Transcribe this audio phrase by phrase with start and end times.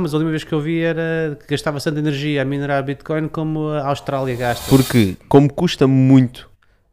[0.00, 3.28] Mas a última vez que eu vi era que gastava tanta energia a minerar Bitcoin
[3.28, 4.68] como a Austrália gasta.
[4.68, 6.48] Porque, como custa muito,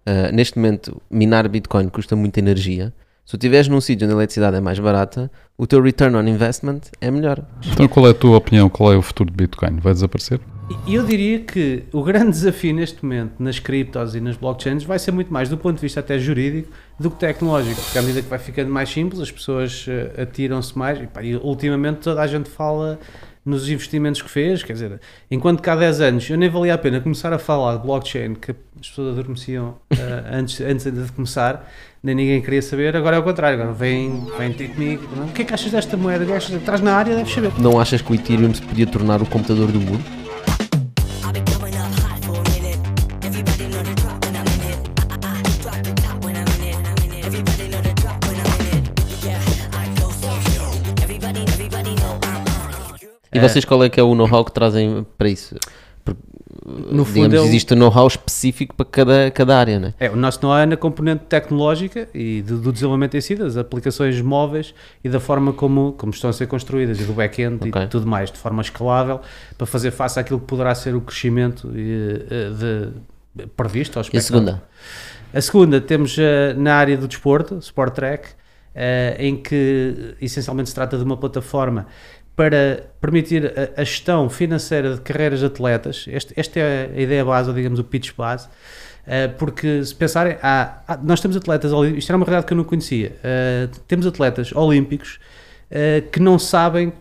[0.07, 2.93] uh, neste momento, minar Bitcoin custa muita energia.
[3.25, 6.27] Se tu estiveres num sítio onde a eletricidade é mais barata, o teu return on
[6.27, 7.43] investment é melhor.
[7.73, 8.69] Então, qual é a tua opinião?
[8.69, 9.79] Qual é o futuro de Bitcoin?
[9.81, 10.39] Vai desaparecer?
[10.85, 14.99] E eu diria que o grande desafio neste momento nas criptos e nas blockchains vai
[14.99, 16.69] ser muito mais do ponto de vista até jurídico
[16.99, 20.77] do que tecnológico, porque à medida que vai ficando mais simples, as pessoas uh, atiram-se
[20.77, 20.99] mais.
[20.99, 22.99] E, pá, e ultimamente toda a gente fala
[23.45, 24.99] nos investimentos que fez, quer dizer,
[25.31, 28.33] enquanto que há 10 anos eu nem valia a pena começar a falar de blockchain,
[28.33, 29.97] que as pessoas adormeciam uh,
[30.33, 31.71] antes, antes de começar,
[32.03, 35.43] nem ninguém queria saber, agora é o contrário, agora vem, vem ter comigo, o que
[35.43, 37.51] é que achas desta moeda, estás na área, deves saber.
[37.57, 40.26] Não achas que o Ethereum se podia tornar o computador do mundo?
[53.37, 55.55] E vocês qual é que é o know-how que trazem para isso?
[56.03, 56.21] Porque,
[56.65, 59.93] no digamos, fundo, existe um know-how específico para cada, cada área, não é?
[59.99, 63.57] É, o nosso know-how é na componente tecnológica e do, do, desenvolvimento em si, das
[63.57, 64.73] aplicações móveis
[65.03, 67.83] e da forma como, como estão a ser construídas e do back-end okay.
[67.83, 69.21] e tudo mais, de forma escalável,
[69.57, 72.19] para fazer face àquilo que poderá ser o crescimento de,
[73.37, 73.99] de, previsto.
[74.13, 74.63] e a segunda?
[75.33, 76.21] A segunda temos uh,
[76.57, 81.87] na área do desporto, Sport Track, uh, em que essencialmente se trata de uma plataforma
[82.37, 86.05] para permitir a, a, gestão financeira de carreiras de atletas.
[86.07, 90.37] Este, esta é a ideia base, ou digamos o pitch base, uh, porque se pensarem,
[90.43, 94.05] há, há, nós temos atletas, isto era uma realidade que eu não conhecia, uh, temos
[94.05, 95.19] atletas olímpicos
[95.71, 96.93] uh, que não sabem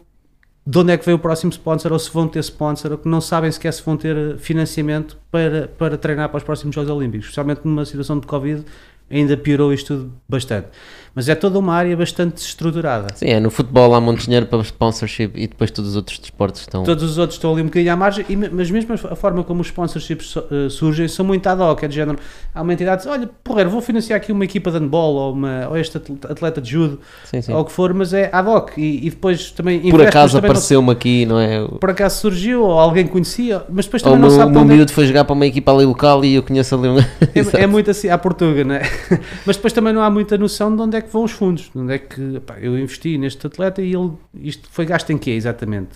[0.67, 3.07] de onde é que vem o próximo sponsor, ou se vão ter sponsor, ou que
[3.07, 7.27] não sabem sequer se vão ter financiamento para, para treinar para os próximos Jogos Olímpicos,
[7.27, 8.65] especialmente numa situação de Covid,
[9.11, 10.69] ainda piorou isto tudo bastante.
[11.17, 13.07] Mas é toda uma área bastante estruturada.
[13.15, 16.61] Sim, é no futebol há muito dinheiro para sponsorship e depois todos os outros desportos
[16.61, 16.83] estão.
[16.83, 19.63] Todos os outros estão ali um bocadinho à margem, e, mas mesmo a forma como
[19.63, 22.19] os sponsorships uh, surgem são muito ad hoc, é de género.
[22.55, 25.33] Há uma entidade que diz: olha, porreiro, vou financiar aqui uma equipa de handball ou,
[25.33, 27.51] uma, ou este atleta de judo, sim, sim.
[27.51, 28.77] ou o que for, mas é ad hoc.
[28.77, 29.89] E, e depois também.
[29.89, 31.67] Por acaso apareceu-me aqui, não é?
[31.81, 34.51] Por acaso surgiu, ou alguém conhecia, mas depois também ou não meu, sabe.
[34.51, 36.89] O meu é miúdo foi jogar para uma equipa ali local e eu conheço ali
[36.89, 36.99] um.
[36.99, 38.83] é, é muito assim, à Portuga, não é?
[39.47, 41.95] mas depois também não há muita noção de onde é que vão os fundos onde
[41.95, 45.91] é que pá, eu investi neste atleta e ele, isto foi gasto em quê exatamente?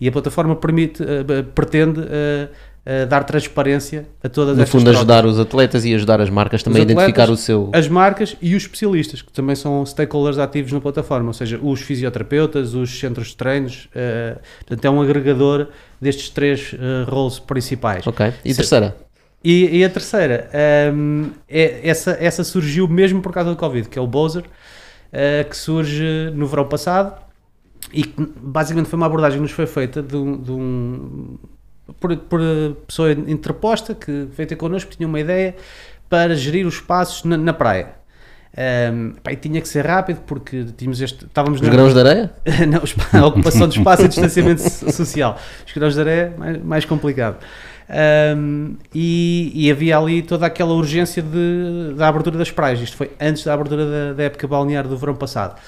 [0.00, 5.26] E a plataforma permite, uh, pretende uh, uh, dar transparência a todas no fundo, ajudar
[5.26, 7.70] os atletas e ajudar as marcas também atletas, a identificar o seu.
[7.72, 11.80] As marcas e os especialistas, que também são stakeholders ativos na plataforma, ou seja, os
[11.82, 13.88] fisioterapeutas, os centros de treinos,
[14.60, 15.68] portanto, é um agregador
[16.00, 16.74] destes três
[17.06, 18.06] roles principais.
[18.06, 18.32] Ok.
[18.42, 18.96] E Se, terceira?
[19.42, 20.50] E, e, a terceira,
[20.94, 25.48] um, é, essa, essa surgiu mesmo por causa do Covid, que é o Bowser, uh,
[25.48, 27.18] que surge no verão passado
[27.92, 31.38] e que basicamente foi uma abordagem que nos foi feita de um, de um
[31.98, 32.40] por, por,
[32.86, 35.56] pessoa interposta que veio ter connosco, que tinha uma ideia
[36.08, 38.00] para gerir os espaços na, na praia.
[38.52, 42.00] Um, pá, e tinha que ser rápido porque tínhamos este, estávamos os na, grãos de
[42.00, 42.32] areia?
[42.68, 44.62] não, a ocupação de espaço e distanciamento
[44.92, 45.38] social.
[45.66, 47.38] Os grãos de areia mais, mais complicado.
[47.90, 52.80] Um, e, e, havia ali toda aquela urgência de, da abertura das praias.
[52.80, 55.60] Isto foi antes da abertura da, da época balnear do verão passado.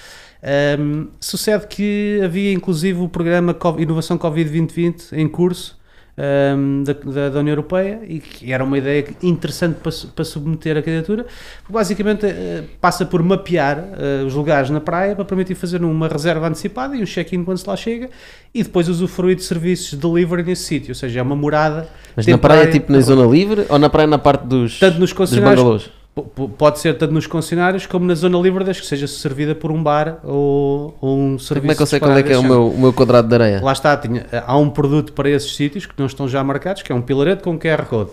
[0.79, 5.81] Um, sucede que havia inclusive o programa Inovação Covid 2020 em curso
[6.17, 10.77] um, da, da, da, União Europeia e que era uma ideia interessante para, para submeter
[10.77, 11.27] a candidatura,
[11.69, 16.47] basicamente uh, passa por mapear uh, os lugares na praia para permitir fazer uma reserva
[16.47, 18.11] antecipada e um check-in quando se lá chega
[18.55, 21.89] e depois usufruir de serviços de delivery nesse sítio, ou seja, é uma morada.
[22.15, 25.13] Mas na praia, tipo na zona livre ou na praia na parte dos, tanto nos
[25.13, 25.91] concessionários,
[26.59, 29.83] Pode ser tanto nos concessionários como na zona livre, desde que seja servida por um
[29.83, 31.63] bar ou, ou um serviço.
[31.63, 33.35] Como é que eu sei qual é que é o meu, o meu quadrado de
[33.35, 33.61] areia?
[33.63, 36.93] Lá está, tinha, há um produto para esses sítios que não estão já marcados, que
[36.93, 38.11] é um pilarete com QR Code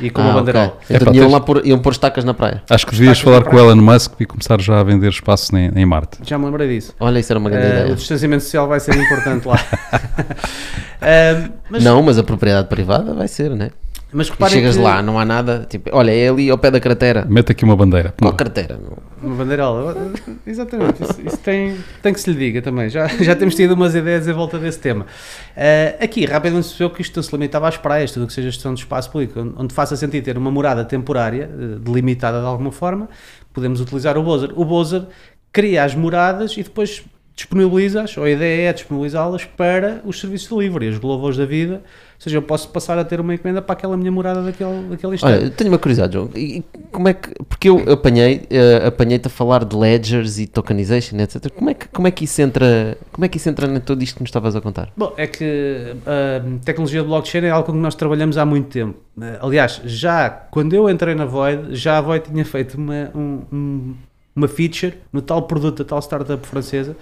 [0.00, 0.66] e com ah, uma bandeira.
[0.84, 0.96] Okay.
[0.96, 2.62] Então, é, iam, lá por, iam pôr estacas na praia.
[2.68, 5.70] Acho que devias falar com o Elon Musk e começar já a vender espaço em,
[5.74, 6.18] em Marte.
[6.22, 6.94] Já me lembrei disso.
[6.98, 7.92] Olha, isso era uma grande uh, ideia.
[7.92, 9.56] O distanciamento social vai ser importante lá.
[9.56, 11.82] uh, mas...
[11.82, 13.70] Não, mas a propriedade privada vai ser, né?
[14.12, 14.82] Mas e chegas que...
[14.82, 17.24] lá, não há nada, tipo, olha, é ali ao pé da cratera.
[17.28, 18.12] Mete aqui uma bandeira.
[18.20, 18.78] Qual cratera?
[19.22, 20.12] Uma bandeirola,
[20.46, 23.94] exatamente, isso, isso, tem, tem que se lhe diga também, já, já temos tido umas
[23.94, 25.04] ideias em volta desse tema.
[25.04, 28.50] Uh, aqui, rapidamente se percebeu que isto se limitava às praias, tudo o que seja
[28.50, 32.72] gestão de espaço público, onde faça sentido ter uma morada temporária, eh, delimitada de alguma
[32.72, 33.08] forma,
[33.52, 34.50] podemos utilizar o Bozer.
[34.56, 35.04] O Bozer
[35.52, 37.04] cria as moradas e depois
[37.34, 41.74] disponibilizas, ou a ideia é disponibilizá-las para os serviços de delivery, os Glovo's da vida.
[42.20, 45.14] Ou seja, eu posso passar a ter uma encomenda para aquela minha morada daquele, daquele
[45.14, 45.32] instante.
[45.40, 46.28] Olha, tenho uma curiosidade, João.
[46.36, 46.62] E
[46.92, 47.30] como é que.
[47.48, 51.50] Porque eu apanhei, eh, apanhei-te a falar de ledgers e tokenization, etc.
[51.50, 52.98] Como é que, como é que isso entra.
[53.10, 54.90] Como é que isso entra em tudo isto que me estavas a contar?
[54.94, 58.68] Bom, é que a tecnologia de blockchain é algo com que nós trabalhamos há muito
[58.68, 58.98] tempo.
[59.18, 63.40] Eh, Aliás, já quando eu entrei na Void, já a Void tinha feito uma, um-
[63.50, 63.94] um-
[64.34, 66.96] uma feature no tal produto da tal startup francesa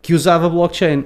[0.00, 1.04] que usava blockchain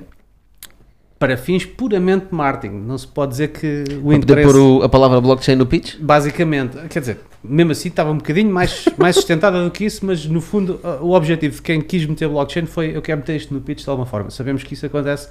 [1.18, 2.74] para fins puramente marketing.
[2.74, 4.52] Não se pode dizer que o Para poder interesse...
[4.52, 5.96] pôr o- a palavra blockchain no pitch?
[5.98, 10.26] Basicamente, quer dizer, mesmo assim estava um bocadinho mais, mais sustentada do que isso, mas
[10.26, 13.60] no fundo o objetivo de quem quis meter blockchain foi eu quero meter isto no
[13.62, 14.30] pitch de alguma forma.
[14.30, 15.28] Sabemos que isso acontece.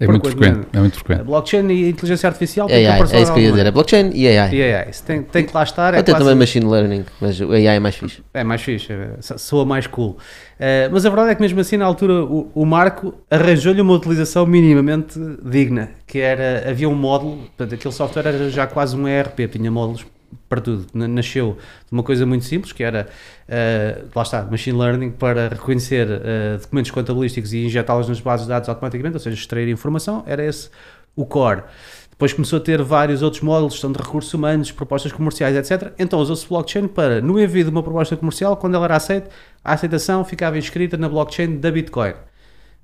[0.00, 0.66] É muito coisa frequente.
[0.72, 1.26] É muito A frequente.
[1.26, 3.66] blockchain e a inteligência artificial AI, aparecer é isso que eu ia dizer.
[3.66, 4.54] É blockchain e AI.
[4.54, 5.94] E AI, isso tem, tem que lá estar.
[5.94, 8.22] Até também machine learning, mas o AI é mais fixe.
[8.32, 10.10] é mais fixe, é, so- soa mais cool.
[10.10, 13.92] Uh, mas a verdade é que mesmo assim, na altura, o, o Marco arranjou-lhe uma
[13.94, 19.06] utilização minimamente digna, que era, havia um módulo, portanto, aquele software era já quase um
[19.06, 20.04] ERP, tinha módulos
[20.48, 20.86] para tudo.
[20.92, 23.08] Na- Nasceu de uma coisa muito simples, que era,
[23.48, 28.50] uh, lá está, machine learning para reconhecer uh, documentos contabilísticos e injetá-los nas bases de
[28.50, 30.70] dados automaticamente, ou seja, extrair informação, era esse
[31.16, 31.62] o core.
[32.10, 35.92] Depois começou a ter vários outros módulos, gestão de recursos humanos, propostas comerciais, etc.
[35.98, 39.30] Então usou-se blockchain para, no envio de uma proposta comercial, quando ela era aceita,
[39.64, 42.14] a aceitação ficava inscrita na blockchain da Bitcoin.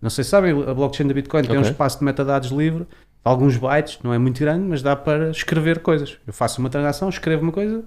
[0.01, 2.87] Não sei se sabem, a blockchain da Bitcoin tem um espaço de metadados livre,
[3.25, 6.19] alguns bytes, não é muito grande, mas dá para escrever coisas.
[6.27, 7.83] Eu faço uma transação, escrevo uma coisa,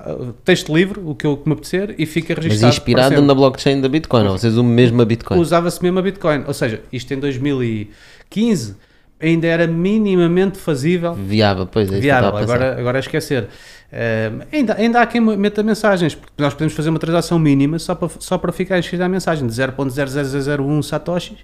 [0.00, 2.72] uh, texto livre, o que eu que me apetecer, e fica Mas registado.
[2.72, 5.38] para inspirado na blockchain da Bitcoin, ou vocês usam mesmo a Bitcoin.
[5.38, 6.44] Usava-se mesmo a Bitcoin.
[6.46, 8.76] Ou seja, isto em 2015
[9.20, 11.94] ainda era minimamente fazível Viável, pois é.
[11.94, 13.48] isso viável, agora, agora é esquecer.
[13.92, 17.94] Ehm, ainda, ainda há quem meta mensagens, porque nós podemos fazer uma transação mínima só
[17.94, 21.38] para, só para ficar inscrito a mensagem de 0.00001 satoshis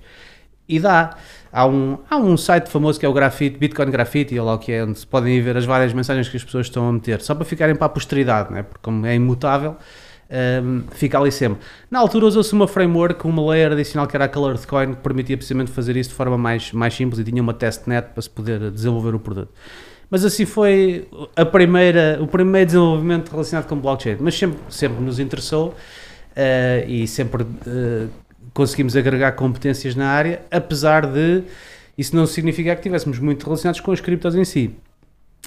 [0.69, 1.16] e dá.
[1.52, 4.58] Há um, há um site famoso que é o Grafite, Bitcoin Graffiti, ou lá o
[4.58, 7.20] que é, onde se podem ver as várias mensagens que as pessoas estão a meter,
[7.20, 8.64] só para ficarem para a posteridade, né?
[8.64, 9.76] porque como é imutável,
[10.28, 11.58] ehm, fica ali sempre.
[11.88, 15.37] Na altura usou-se uma framework, uma layer adicional que era a Colored Coin, que permitia
[15.37, 18.72] precisamente fazer isso de forma mais, mais simples e tinha uma testnet para se poder
[18.72, 19.52] desenvolver o produto.
[20.11, 24.16] Mas assim foi a primeira, o primeiro desenvolvimento relacionado com blockchain.
[24.20, 25.75] Mas sempre, sempre nos interessou
[26.37, 28.06] eh, e sempre eh,
[28.52, 31.43] conseguimos agregar competências na área, apesar de
[31.96, 34.75] isso não significar que estivéssemos muito relacionados com as criptos em si.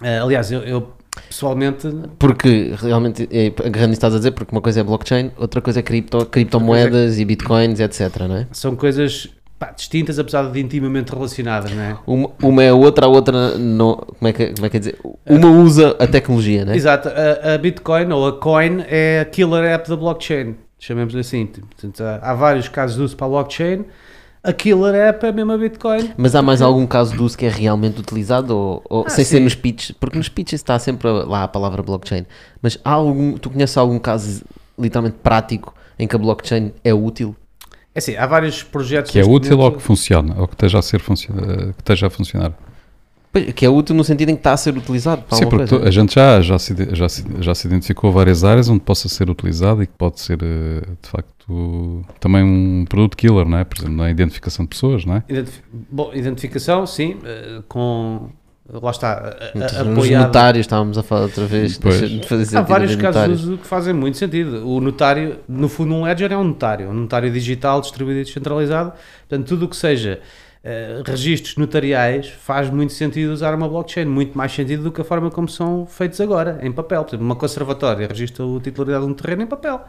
[0.01, 0.93] Eh, aliás, eu, eu,
[1.27, 1.87] pessoalmente
[2.19, 5.83] Porque realmente, é, agarrando estás a dizer, porque uma coisa é blockchain, outra coisa é
[5.83, 8.27] cripto, criptomoedas e bitcoins, etc.
[8.27, 8.47] Não é?
[8.51, 11.97] são coisas pá, distintas, apesar de intimamente relacionadas, não é?
[12.05, 13.95] Uma, uma é a outra, a outra não.
[13.95, 14.99] Como é que, como é que é dizer?
[15.25, 16.75] Uma usa a tecnologia, não é?
[16.75, 21.45] Exato, a, a Bitcoin ou a Coin é a killer app da blockchain, chamemos-lhe assim.
[21.47, 23.85] Portanto, há, há vários casos de uso para a blockchain.
[24.43, 26.11] A killer app é mesmo a Bitcoin.
[26.15, 29.25] Mas há mais algum caso de uso que é realmente utilizado ou, ou Ah, sem
[29.25, 29.43] ser sim.
[29.43, 29.91] nos pitches?
[29.91, 32.25] Porque nos pitches está sempre lá a palavra blockchain.
[32.61, 34.43] Mas há algum, tu conheces algum caso
[34.79, 37.35] literalmente prático em que a blockchain é útil?
[37.93, 39.11] É assim, há vários projetos.
[39.11, 41.81] Que é útil ou momento- que funciona, ou que esteja a, ser funcio- eh, que
[41.81, 42.53] esteja a funcionar.
[43.53, 45.75] Que é útil no sentido em que está a ser utilizado para Sim, alguma porque
[45.75, 45.87] coisa.
[45.87, 49.29] a gente já, já, se, já, se, já se identificou várias áreas onde possa ser
[49.29, 53.63] utilizado e que pode ser, eh, de facto, também um produto killer, não é?
[53.63, 55.23] Por exemplo, na identificação de pessoas, não é?
[55.29, 58.29] Identif- Bom, identificação, sim, eh, com.
[58.69, 60.23] Lá está, a- a- Nos apoiado.
[60.25, 61.79] notários estávamos a falar outra vez
[62.53, 63.43] Há vários casos de notários.
[63.45, 64.67] uso que fazem muito sentido.
[64.67, 68.91] O notário, no fundo, um ledger é um notário, um notário digital, distribuído e descentralizado.
[69.29, 70.19] Portanto, tudo o que seja
[70.63, 75.03] eh, registros notariais faz muito sentido usar uma blockchain, muito mais sentido do que a
[75.03, 77.03] forma como são feitos agora, em papel.
[77.03, 79.81] Por exemplo, uma conservatória registra a titularidade de um terreno em papel.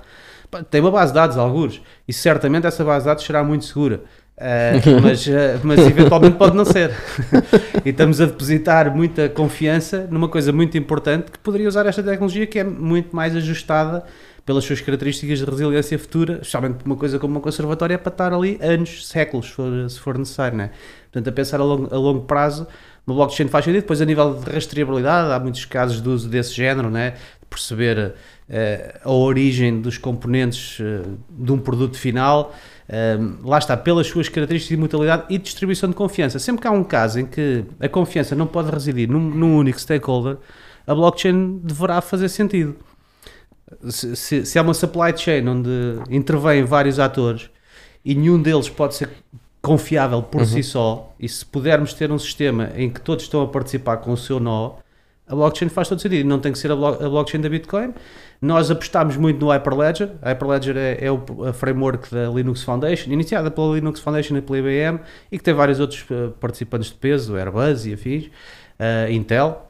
[0.70, 4.02] Tem uma base de dados, alguns, e certamente essa base de dados será muito segura.
[4.40, 6.92] Eh, mas, eh, mas eventualmente pode não ser.
[7.84, 12.46] e estamos a depositar muita confiança numa coisa muito importante que poderia usar esta tecnologia
[12.46, 14.04] que é muito mais ajustada
[14.48, 18.32] pelas suas características de resiliência futura, especialmente uma coisa como uma conservatória é para estar
[18.32, 19.54] ali anos, séculos,
[19.90, 20.70] se for, necessário, né?
[21.12, 22.66] Portanto, a pensar a longo, a longo prazo,
[23.06, 23.82] uma blockchain faz sentido.
[23.82, 27.10] Depois, a nível de rastreabilidade, há muitos casos de uso desse género, né?
[27.10, 28.14] De perceber
[28.48, 32.54] eh, a origem dos componentes eh, de um produto final.
[32.88, 36.38] Um, lá está, pelas suas características de mutualidade e distribuição de confiança.
[36.38, 39.78] Sempre que há um caso em que a confiança não pode residir num, num único
[39.78, 40.38] stakeholder,
[40.86, 42.87] a blockchain deverá fazer sentido.
[43.90, 45.70] Se, se, se há uma supply chain onde
[46.10, 47.50] intervêm vários atores
[48.04, 49.10] e nenhum deles pode ser
[49.60, 53.48] confiável por si só, e se pudermos ter um sistema em que todos estão a
[53.48, 54.76] participar com o seu nó,
[55.28, 56.26] a blockchain faz todo sentido.
[56.26, 57.92] Não tem que ser a, blo a blockchain da Bitcoin.
[58.40, 60.12] Nós apostámos muito no Hyperledger.
[60.22, 61.22] A Hyperledger é, é o
[61.52, 65.80] framework da Linux Foundation, iniciada pela Linux Foundation e pela IBM, e que tem vários
[65.80, 69.68] outros uh, participantes de peso, Airbus e afins, uh, Intel.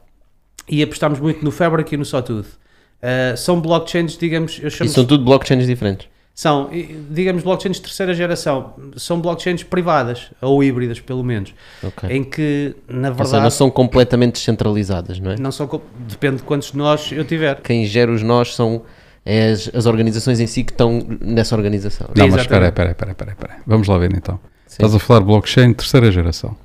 [0.69, 2.59] E apostámos muito no Fabric e no Sawtooth.
[3.03, 6.09] Uh, são blockchains, digamos, eu chamo E são tudo blockchains diferentes.
[6.35, 6.69] são,
[7.11, 8.75] digamos, blockchains de terceira geração.
[8.97, 11.55] São blockchains privadas, ou híbridas, pelo menos.
[11.83, 12.09] Ok.
[12.11, 15.37] Em que, na Ou seja, verdade, não são completamente descentralizadas, não é?
[15.39, 15.69] não são.
[16.09, 17.61] Depende de quantos nós eu tiver.
[17.61, 18.83] Quem gera os nós são
[19.25, 22.09] as, as organizações em si que estão nessa organização.
[22.17, 22.69] Não, mas Exatamente.
[22.69, 23.61] espera aí, espera aí, espera aí.
[23.67, 24.39] Vamos lá ver então.
[24.67, 24.75] Sim.
[24.83, 26.57] Estás a falar blockchain terceira geração.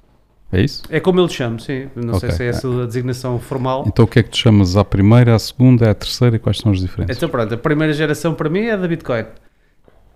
[0.53, 0.83] É isso?
[0.89, 1.89] É como eu lhe chamo, sim.
[1.95, 2.37] Não sei Ok.
[2.37, 3.83] se é essa a designação formal.
[3.87, 6.57] Então o que é que tu chamas à primeira, à segunda, à terceira e quais
[6.59, 7.17] são as diferenças?
[7.17, 9.25] Então pronto, a primeira geração para mim é a da Bitcoin.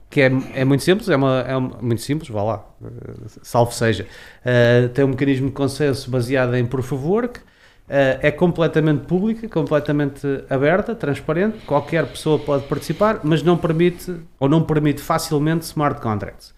[0.09, 2.65] Que é, é muito simples, é, uma, é uma- muito simples, vá lá,
[3.41, 4.07] salvo seja.
[4.45, 7.41] Eh, tem um mecanismo de consenso baseado em proof of work,
[7.89, 14.47] eh, é completamente pública, completamente aberta, transparente, qualquer pessoa pode participar, mas não permite, ou
[14.47, 16.55] não permite facilmente smart contracts.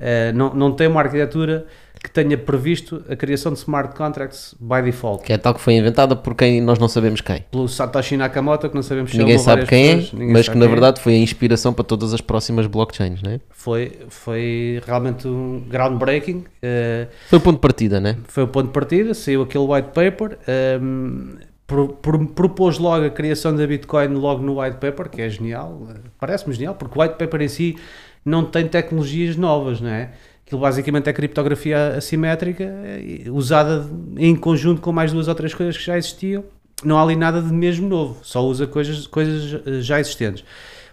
[0.00, 1.66] Eh, não, não tem uma arquitetura
[2.02, 5.22] que tenha previsto a criação de smart contracts by default.
[5.22, 7.44] Que é tal que foi inventada por quem nós não sabemos quem.
[7.50, 10.64] Pelo Satoshi Nakamoto, que não sabemos Ninguém sabe quem pessoas, é, ninguém mas que na
[10.64, 10.68] é.
[10.68, 13.40] verdade foi a inspiração para todas as próximas blockchains, não é?
[13.50, 16.44] foi, foi realmente um groundbreaking.
[16.62, 18.16] eh, Foi o ponto de partida, né?
[18.28, 20.38] foi o ponto de partida, saiu aquele white paper.
[20.48, 21.36] ehm,
[21.66, 25.82] pro- pro- propôs logo a criação da Bitcoin logo no white paper, que é genial.
[25.90, 27.76] eh, Parece-me genial, porque o white paper em si
[28.24, 30.10] não tem tecnologias novas, não é?
[30.46, 35.76] Aquilo basicamente é criptografia assimétrica eh, usada em conjunto com mais duas ou três coisas
[35.76, 36.44] que já existiam.
[36.84, 40.44] Não há ali nada de mesmo novo, só usa coisas, coisas eh, já existentes.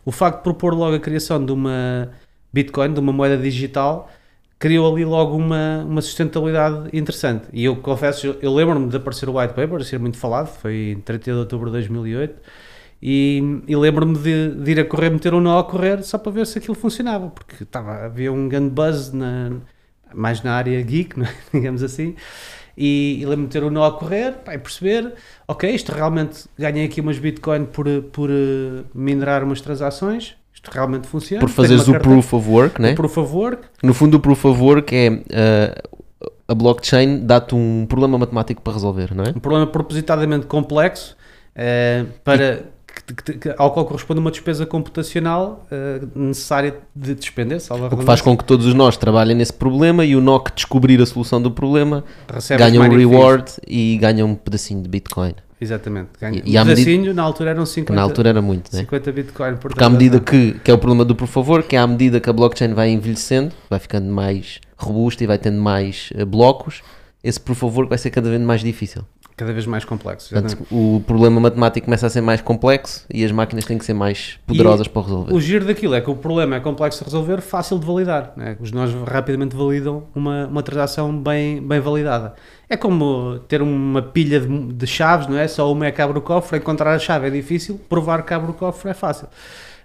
[0.05, 2.10] O facto de propor logo a criação de uma
[2.53, 4.10] Bitcoin, de uma moeda digital,
[4.60, 7.48] criou ali logo uma, uma sustentabilidade interessante.
[7.53, 10.48] E eu confesso, eu, eu lembro-me de aparecer o white paper, de ser muito falado,
[10.48, 12.36] foi em 30 de outubro de 2008,
[13.01, 16.31] e, e lembro-me de, de ir a correr, meter um nó a correr, só para
[16.31, 19.51] ver se aquilo funcionava, porque estava, havia um grande buzz, na,
[20.13, 21.27] mais na área geek, é?
[21.53, 22.15] digamos assim,
[22.75, 25.13] e, e lembro-me de ter um nó a correr, pá, e perceber,
[25.47, 31.07] ok, isto realmente, ganhei aqui umas Bitcoin por, por eh, minerar umas transações, isto realmente
[31.07, 31.39] funciona.
[31.39, 32.93] Por fazeres o proof of work, né?
[32.93, 35.81] o proof of work, No fundo, o proof of work é eh,
[36.47, 39.29] a blockchain dá-te um problema matemático para resolver, não é?
[39.29, 41.15] um problema propositadamente complexo
[41.55, 42.63] eh, para que,
[43.13, 48.03] que- que- ao qual corresponde uma despesa computacional eh, necessária de despender, salvo O que
[48.03, 51.41] faz com que todos os nós trabalhem nesse problema e o que descobrir a solução
[51.41, 55.33] do problema recebe ganha um reward e ganha um pedacinho de Bitcoin.
[55.59, 56.09] Exatamente.
[56.21, 56.41] Ganha.
[56.45, 58.81] E- e um medida- pedacinho, na altura eram Que 50, na altura era muito, né?
[58.81, 61.75] 50 Bitcoin por Porque à medida que, que é o problema do proof of work,
[61.75, 65.59] é à medida que a blockchain vai envelhecendo, vai ficando mais robusta e vai tendo
[65.59, 66.81] mais eh, blocos,
[67.23, 69.01] esse of work vai ser cada vez mais difícil.
[69.38, 70.34] Cada vez mais complexo.
[70.34, 73.94] Portanto, o problema matemático começa a ser mais complexo e as máquinas têm que ser
[73.94, 75.32] mais poderosas para o resolver.
[75.32, 78.34] O giro daquilo é que o problema é complexo de resolver, fácil de validar.
[78.36, 78.58] Né?
[78.60, 82.34] Os nós rapidamente validam uma, uma transação bem, bem validada.
[82.67, 85.48] É como ter uma pilha de, de chaves, não é?
[85.48, 88.50] Só uma é que abre o cofre, encontrar a chave é difícil, provar que abre
[88.50, 89.27] o cofre é fácil.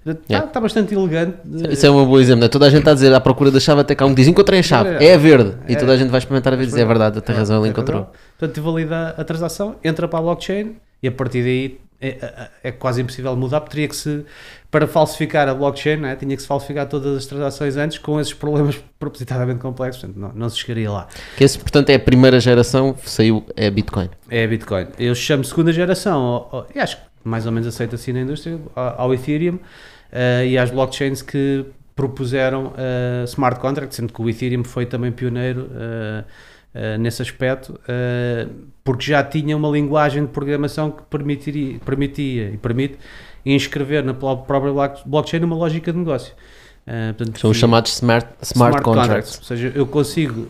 [0.05, 0.61] Está Yeah.
[0.61, 1.37] bastante elegante.
[1.71, 2.49] Isso é um bom exemplo, né?
[2.49, 4.27] toda a gente está a dizer à procura da chave até que há um diz
[4.27, 5.77] encontrei a chave, é a verde, e É.
[5.77, 8.01] toda a gente vai experimentar a ver e dizer é verdade, tem razão, ele encontrou.
[8.03, 8.13] razão.
[8.39, 12.73] Portanto, valida a transação, entra para a blockchain e a partir daí é, é- é
[12.73, 14.25] quase impossível mudar, porque teria que se,
[14.73, 16.17] para falsificar a blockchain, não é?
[16.17, 20.33] tinha que se falsificar todas as transações antes com esses problemas propositadamente complexos, portanto, não,
[20.35, 21.07] não se chegaria lá.
[21.37, 24.11] Que esse, portanto, é a primeira geração, saiu, é Bitcoin.
[24.29, 24.89] É a Bitcoin.
[24.99, 28.23] Eu chamo segunda geração, ao- ao- e acho que mais ou menos aceita assim na
[28.23, 29.61] indústria, ao, ao Ethereum
[30.13, 31.65] eh, e às blockchains que
[31.97, 36.25] propuseram eh, smart contracts, sendo que o Ethereum foi também pioneiro eh,
[36.99, 37.79] nesse aspecto,
[38.83, 42.97] porque já tinha uma linguagem de programação que permitiria, permitia e permite
[43.45, 46.33] inscrever na pró- própria block- blockchain uma lógica de negócio.
[46.87, 49.39] Eh, portanto, São os chamados smart, smart, contracts.
[49.39, 50.49] Ou seja, eu consigo,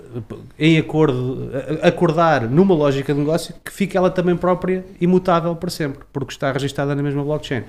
[0.59, 1.51] em acordo,
[1.83, 6.51] acordar numa lógica de negócio que fique ela também própria imutável para sempre, porque está
[6.53, 7.63] registada na mesma blockchain.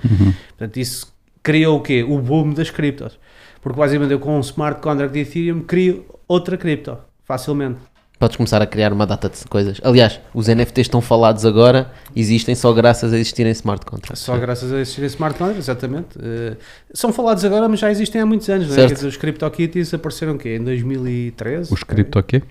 [0.56, 1.12] Portanto, isso
[1.44, 2.02] criou o quê?
[2.02, 3.20] O boom das criptos.
[3.60, 7.78] Porque basicamente eu com um smart contract de Ethereum crio outra cripto, facilmente.
[8.18, 9.80] Podes começar a criar uma data de coisas.
[9.82, 14.22] Aliás, os NFTs estão falados agora, existem só graças a existirem smart contracts.
[14.22, 16.18] Só graças a existirem smart contracts, exatamente.
[16.22, 16.56] Eh,
[16.92, 18.68] são falados agora, mas já existem há muitos anos.
[18.68, 18.76] Não é?
[18.76, 18.88] Certo.
[18.88, 20.56] Quer dizer, os CryptoKitties apareceram o quê?
[20.56, 21.72] Em 2013?
[21.74, 21.82] Os
[22.16, 22.42] aqui?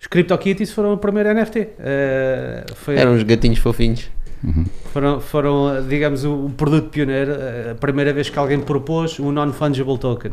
[0.00, 1.68] Os CryptoKitties foram o primeiro NFT.
[1.78, 4.10] Eh, foi, Eram uns gatinhos fofinhos.
[4.92, 9.98] Foram, foram, digamos, o produto pioneiro, eh, a primeira vez que alguém propôs um non-fungible
[9.98, 10.32] token.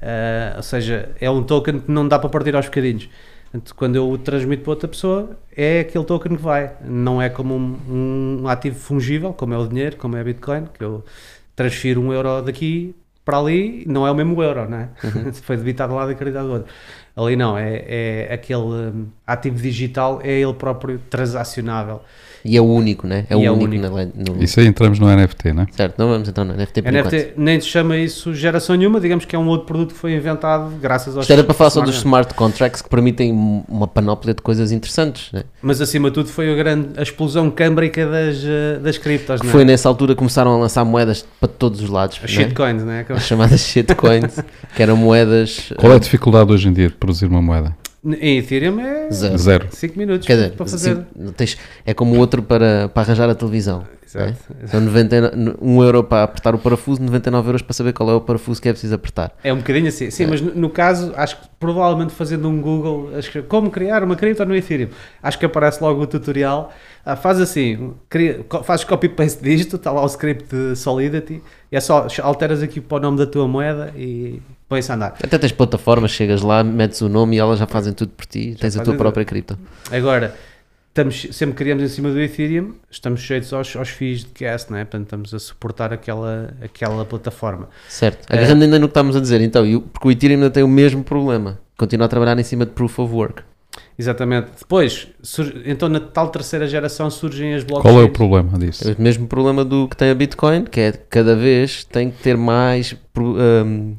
[0.00, 3.08] Eh, ou seja, é um token que não dá para partir aos bocadinhos.
[3.50, 6.72] Portanto, quando eu o transmito para outra pessoa, é aquele token que vai.
[6.84, 10.66] Não é como um, um ativo fungível, como é o dinheiro, como é a Bitcoin,
[10.72, 11.04] que eu
[11.56, 14.88] transfiro um euro daqui para ali, não é o mesmo euro, não é?
[15.42, 16.72] Foi debitado lá e acreditado do outro.
[17.16, 22.00] Ali não, é, é aquele hum, ativo digital, é ele próprio transacionável.
[22.48, 23.26] E é o único, né?
[23.28, 23.94] É o é o único, único.
[23.94, 25.66] na no- Isso aí entramos no NFT, né?
[25.70, 27.12] Certo, não vamos então no NFT por enquanto.
[27.12, 30.14] NFT nem se chama isso geração nenhuma, digamos que é um outro produto que foi
[30.14, 33.32] inventado graças aos Isto era para falar só dos smart contracts que permitem
[33.68, 35.30] uma panóplia de coisas interessantes.
[35.30, 35.42] Né?
[35.60, 39.50] Mas acima de tudo foi a, grande, a explosão câmbrica das, eh, das criptos, não
[39.50, 39.52] é?
[39.52, 42.18] Foi nessa altura que começaram a lançar moedas para todos os lados.
[42.24, 42.44] As né?
[42.44, 43.04] shitcoins, não é?
[43.10, 44.42] As chamadas shitcoins,
[44.74, 45.70] que eram moedas.
[45.76, 47.76] Qual é a eh, dificuldade hoje em dia de produzir uma moeda?
[48.14, 49.38] Em Ethereum é Zero.
[49.38, 49.66] Zero.
[49.70, 50.96] 5 minutos Quer dizer, para fazer.
[50.96, 53.84] sim, tens- é como o outro para, para arranjar a televisão.
[54.04, 54.36] Exato.
[54.68, 58.20] São 99 1 euro para apertar o parafuso, 99 euros para saber qual é o
[58.22, 59.32] parafuso que é preciso apertar.
[59.44, 60.10] É um bocadinho assim.
[60.10, 63.10] Sim, mas no, no caso, acho que provavelmente fazendo um Google,
[63.48, 64.88] como criar uma cripto no Ethereum,
[65.22, 66.72] acho que aparece logo o tutorial.
[67.04, 71.80] Ah, faz assim, cria, fazes copy-paste disto, está lá o script de Solidity, e é
[71.80, 75.14] só alteras aqui para o nome da tua moeda e põe-se a andar.
[75.22, 78.56] Até tens plataformas, chegas lá, metes o nome e elas já fazem tudo por ti,
[78.60, 79.58] tens a tua própria cripto.
[79.90, 80.34] Agora,
[80.88, 84.76] estamos, sempre criamos em cima do Ethereum, estamos sujeitos aos, aos fees de gas, não
[84.76, 84.84] é?
[84.84, 87.68] Portanto, estamos a suportar aquela, aquela plataforma.
[87.88, 88.30] Certo.
[88.32, 88.36] É.
[88.38, 90.62] Agarrando ainda no que estamos a dizer, então, e o- porque o Ethereum ainda tem
[90.62, 91.58] o mesmo problema.
[91.76, 93.42] Continua a trabalhar em cima de Proof of Work.
[93.96, 94.48] Exatamente.
[94.58, 97.94] Depois, surge- então na tal terceira geração surgem as blockchains.
[97.94, 98.88] Qual é o problema disso?
[98.88, 102.20] É o mesmo problema do que tem a Bitcoin, que é cada vez tem que
[102.22, 103.96] ter mais hum,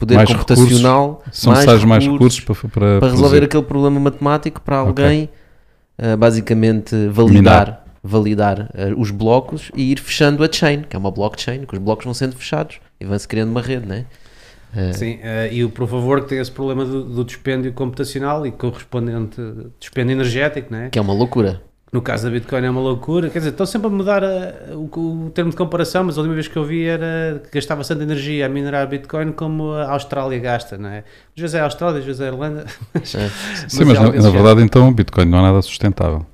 [0.00, 4.78] poder Mais computacional, São necessários mais recursos para, para, para resolver aquele problema matemático para
[4.78, 5.28] alguém
[5.98, 11.10] uh, basicamente validar, validar uh, os blocos e ir fechando a chain, que é uma
[11.10, 14.06] blockchain, que os blocos vão sendo fechados e vão-se criando uma rede, né?
[14.74, 18.46] Uh, Sim, eh, e o Proof of Work tem esse problema do, do dispêndio computacional
[18.46, 19.42] e correspondente
[19.80, 20.88] dispêndio energético, né?
[20.90, 21.60] que é uma loucura.
[21.92, 23.28] No caso da Bitcoin é uma loucura.
[23.30, 26.34] Quer dizer, estão sempre a mudar a- o, o termo de comparação, mas a última
[26.34, 30.38] vez que eu vi era que gastava tanta energia a minerar Bitcoin como a Austrália
[30.38, 30.98] gasta, não é?
[31.36, 32.64] Às vezes é a Austrália, às vezes é a Irlanda.
[32.94, 33.00] É.
[33.02, 36.24] Sim, mas mas, é na, na verdade, então, o Bitcoin não é nada sustentável.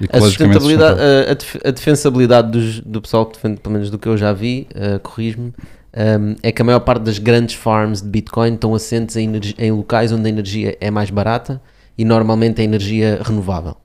[0.00, 1.28] A Ecologicamente sustentabilidade, sustentável.
[1.28, 4.16] a, a def- a defensabilidade dos- do pessoal que defende, pelo menos do que eu
[4.16, 5.48] já vi, uh, corrijo-me,
[5.94, 9.70] um, é que a maior parte das grandes farms de Bitcoin estão assentes em, em
[9.72, 11.60] locais onde a energia é mais barata
[11.98, 13.76] e normalmente é energia renovável.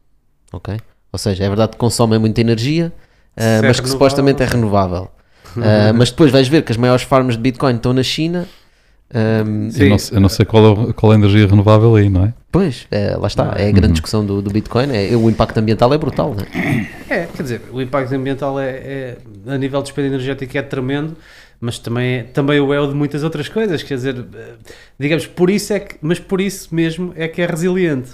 [0.53, 0.77] Ok?
[1.11, 2.91] Ou seja, é verdade que consomem muita energia,
[3.37, 5.09] uh, Se é mas que renovável, supostamente é não renovável.
[5.55, 8.47] Uh, mas depois vais ver que as maiores farms de Bitcoin estão na China.
[9.45, 9.83] um, Sim.
[9.83, 12.25] Eu não, sei- eu não sei qual é, qual é a energia renovável aí, não
[12.25, 12.33] é?
[12.51, 14.87] Pois, é, lá está, é a grande discussão do, do Bitcoin.
[14.91, 16.45] É, o impacto ambiental é brutal, né?
[17.09, 19.17] É, quer dizer, o impacto ambiental é, é-
[19.47, 21.15] a nível de dispêndio energético é tremendo,
[21.59, 24.53] mas também, é- também o é o de muitas outras coisas, quer dizer, eh,
[24.99, 28.11] digamos, por isso é que, mas por isso mesmo é que é resiliente.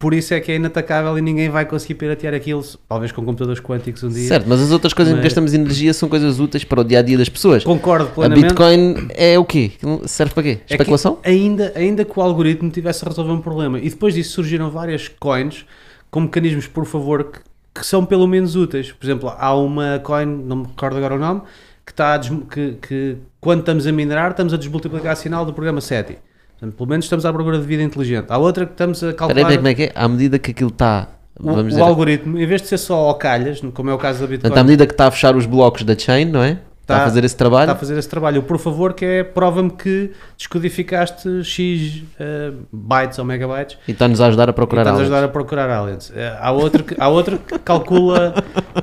[0.00, 3.60] Por isso é que é inatacável e ninguém vai conseguir piratear aquilo, talvez com computadores
[3.60, 4.28] quânticos um dia.
[4.28, 6.84] Certo, mas as outras coisas em que Mas- gastamos energia são coisas úteis para o
[6.84, 7.62] dia a dia das pessoas.
[7.64, 8.44] Concordo A plenamente.
[8.46, 9.72] Bitcoin é o quê?
[10.06, 10.58] Serve para quê?
[10.70, 11.18] É Especulação?
[11.22, 13.78] ainda, ainda que o algoritmo tivesse a resolver um problema.
[13.78, 15.66] E depois disso surgiram várias coins
[16.10, 17.40] com mecanismos, por favor, que,
[17.74, 18.90] que são pelo menos úteis.
[18.92, 21.42] Por exemplo, há uma coin, não me recordo agora o nome,
[21.84, 25.52] que, está a que, que quando estamos a minerar, estamos a desmultiplicar a sinal do
[25.52, 26.16] programa SETI.
[26.60, 28.26] Portanto, pelo menos estamos à procura de vida inteligente.
[28.28, 29.92] Há outra que estamos a calcular espera aí, como é que é?
[29.94, 31.08] À medida que aquilo está.
[31.40, 31.80] o, o dizer.
[31.80, 34.58] algoritmo, em vez de ser só ao calhas, como é o caso da Bitcoin, Portanto,
[34.58, 36.58] à medida que está a fechar os blocos da chain, não é?
[36.82, 37.62] Está a Tá- fazer esse trabalho.
[37.64, 38.40] está a fazer esse trabalho.
[38.40, 44.20] O por favor, que é prova-me que descodificaste X eh, bytes ou megabytes E está-nos
[44.20, 45.12] a ajudar a procurar e estás a aliens.
[45.14, 46.12] ajudar a procurar aliens.
[46.14, 48.34] Eh, Há outro que, há outro que calcula,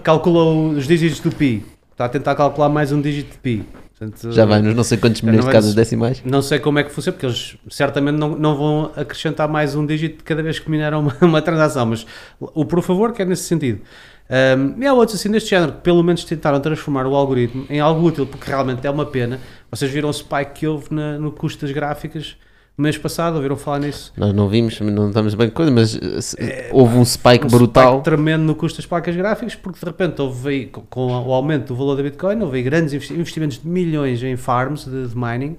[0.03, 0.43] calcula
[0.77, 1.63] os dígitos do pi.
[1.91, 3.65] Está a tentar calcular mais um dígito de pi.
[3.97, 6.21] Portanto, Já vai nos não sei quantos milhões de casas decimais.
[6.23, 9.85] Não sei como é que funciona, porque eles certamente não, não vão acrescentar mais um
[9.85, 12.05] dígito cada vez que mineram uma, uma transação, mas
[12.39, 13.81] o por favor que é nesse sentido.
[14.29, 17.79] Um, e há outros assim deste género que pelo menos tentaram transformar o algoritmo em
[17.79, 19.39] algo útil, porque realmente é uma pena.
[19.71, 22.35] Vocês viram o spike que houve na- no custo das gráficas
[22.77, 24.13] mês passado, ouviram falar nisso?
[24.15, 26.37] Nós não vimos, não estamos bem coisa, mas uh, se-
[26.71, 27.93] houve um spike um brutal.
[27.93, 31.67] spike tremendo no custo das placas gráficas, porque de repente houve aí, com- o aumento
[31.69, 35.57] do valor da Bitcoin, houve grandes investi- investimentos de milhões em farms de, de mining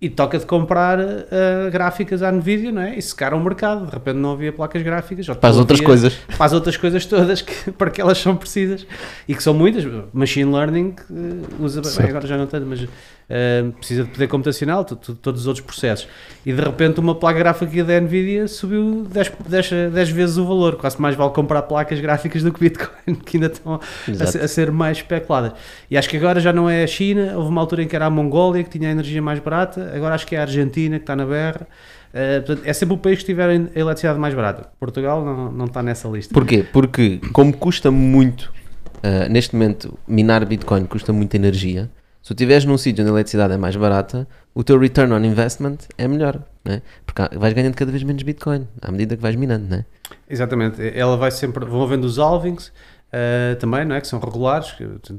[0.00, 2.98] e toca de comprar eh, gráficas à Nvidia, não é?
[2.98, 5.26] E secaram o mercado, de repente não havia placas gráficas.
[5.26, 6.12] Para as outras coisas.
[6.36, 8.86] Para as outras coisas todas que, para que elas são precisas
[9.26, 9.84] e que são muitas.
[10.12, 11.14] Machine Learning eh,
[11.58, 12.86] usa, bem, agora já não tanto, mas
[13.28, 16.06] eh, precisa de poder computacional, tu- tu- todos os outros processos.
[16.44, 20.76] E de repente uma placa gráfica da Nvidia subiu 10, 10, 10 vezes o valor.
[20.76, 24.70] Quase mais vale comprar placas gráficas do que Bitcoin, que ainda estão a, a ser
[24.70, 25.52] mais especuladas.
[25.90, 28.06] E acho que agora já não é a China, houve uma altura em que era
[28.06, 31.02] a Mongólia que tinha a energia mais barata, agora acho que é a Argentina que
[31.02, 31.66] está na berra.
[32.14, 34.68] Uh, portanto, é sempre o país que tiver a eletricidade mais barata.
[34.80, 36.32] Portugal não, não está nessa lista.
[36.32, 36.64] Porquê?
[36.72, 38.50] Porque como custa muito,
[38.98, 41.90] uh, neste momento, minar Bitcoin custa muita energia,
[42.26, 45.24] se tu estiveres num sítio onde a eletricidade é mais barata, o teu return on
[45.24, 46.82] investment é melhor, né?
[47.06, 49.84] porque vais ganhando cada vez menos Bitcoin à medida que vais minando, né?
[50.28, 52.72] Exatamente, ela vai sempre, vão havendo os halvings
[53.12, 54.00] eh, também, não é?
[54.00, 54.74] que são regulares.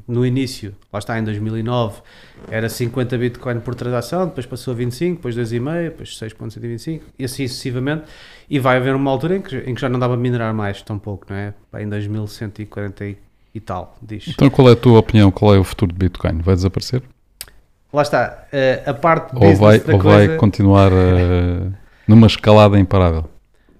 [0.05, 2.01] No início, lá está, em 2009,
[2.51, 7.47] era 50 Bitcoin por transação, depois passou a 25, depois 2,5, depois 6,125 e assim
[7.47, 8.03] sucessivamente.
[8.49, 10.99] E vai haver uma altura em que, em que já não dava minerar mais tão
[10.99, 11.53] pouco, não é?
[11.79, 13.26] Em 2140
[13.57, 14.27] e, tal, diz.
[14.27, 15.31] Então qual é a tua opinião?
[15.31, 16.41] Qual é o futuro de Bitcoin?
[16.41, 17.01] Vai desaparecer?
[17.91, 21.71] Lá está, eh, a parte Ou vai, ou coisa, vai continuar eh,
[22.07, 23.25] numa escalada imparável?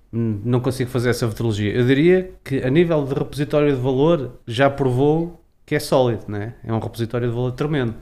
[0.10, 1.72] não consigo fazer essa futurologia.
[1.74, 6.40] Eu diria que a nível de repositório de valor já provou que é sólido, não
[6.40, 6.54] é?
[6.63, 7.94] Um repositório de valor tremendo.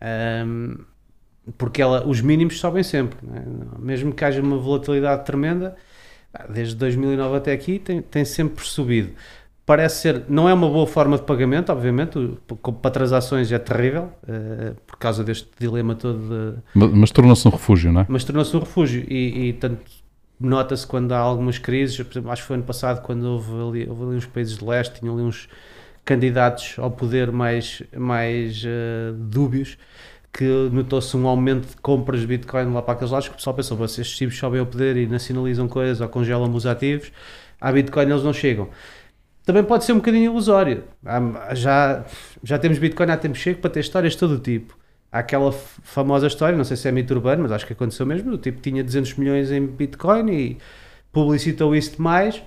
[0.00, 0.84] Ahm,
[1.58, 3.42] porque ela, os mínimos sobem sempre, não é?
[3.78, 5.76] mesmo que haja uma volatilidade tremenda,
[6.48, 9.12] desde 2009 até aqui tem, tem sempre subido.
[9.64, 12.18] Parece ser, não é uma boa forma de pagamento, obviamente,
[12.80, 17.50] para transações é terrível, eh, por causa deste dilema todo de, Mas, mas tornou-se um
[17.50, 18.06] refúgio, não é?
[18.08, 19.80] mas tornou-se um refúgio e, e tanto
[20.40, 23.88] nota-se quando há algumas crises, por exemplo, acho que foi ano passado quando houve ali,
[23.88, 25.48] houve ali uns países de leste, tinham ali uns
[26.04, 29.78] candidatos ao poder mais, mais eh, dúbios,
[30.32, 33.54] que notou-se um aumento de compras de Bitcoin lá para aqueles lados, que o pessoal
[33.54, 37.12] pensou, "Bom, se tipos sobem ao poder e nacionalizam coisas ou congelam os ativos,
[37.60, 38.68] à Bitcoin eles não chegam.
[39.44, 40.84] Também pode ser um bocadinho ilusório.
[41.04, 42.04] Há- Já,
[42.42, 44.76] já temos Bitcoin há tempo chego para ter histórias de todo o tipo.
[45.10, 48.32] Há aquela famosa história, não sei se é mito urbano, mas acho que aconteceu mesmo.
[48.32, 50.58] O tipo tinha 200 milhões em Bitcoin e
[51.12, 52.42] publicitou isso demais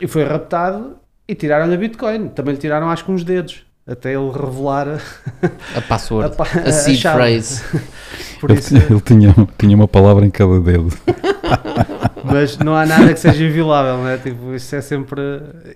[0.00, 0.96] e foi raptado
[1.28, 2.28] e tiraram-lhe a Bitcoin.
[2.28, 3.64] Também lhe tiraram, acho que, uns dedos.
[3.86, 7.16] Até ele revelar a, A password, pa- a seed chave.
[7.18, 7.62] phrase.
[8.40, 10.88] Por Ele, isso, tinha, ele tinha, tinha uma palavra em cada dedo.
[12.24, 14.16] mas não há nada que seja inviolável, não é?
[14.18, 15.20] Tipo, isso é sempre.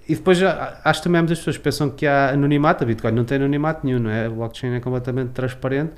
[0.09, 2.85] E depois acho que também muitas pessoas pensam que há anonimato.
[2.85, 4.27] A Bitcoin não tem anonimato nenhum, não é?
[4.27, 5.93] A blockchain é completamente transparente.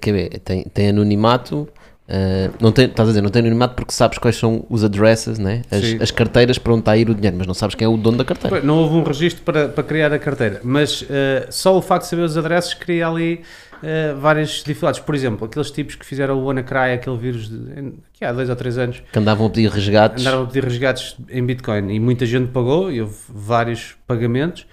[0.00, 1.68] Quer ver, tem, tem anonimato,
[2.08, 5.38] ah, não tem, estás a dizer, não tem anonimato porque sabes quais são os addresses,
[5.38, 5.62] né?
[5.70, 7.88] as, as carteiras para onde está a ir o dinheiro, mas não sabes quem é
[7.88, 8.62] o dono da carteira.
[8.62, 12.10] Não houve um registro para, para criar a carteira, mas eh, só o facto de
[12.10, 13.42] saber os adresses cria ali
[13.82, 15.00] eh, várias dificuldades.
[15.00, 18.56] Por exemplo, aqueles tipos que fizeram o WannaCry, aquele vírus de, que há dois ou
[18.56, 20.20] três anos, Que andavam a pedir resgates.
[20.26, 24.66] andaram a pedir resgates em Bitcoin e muita gente pagou, e houve vários pagamentos,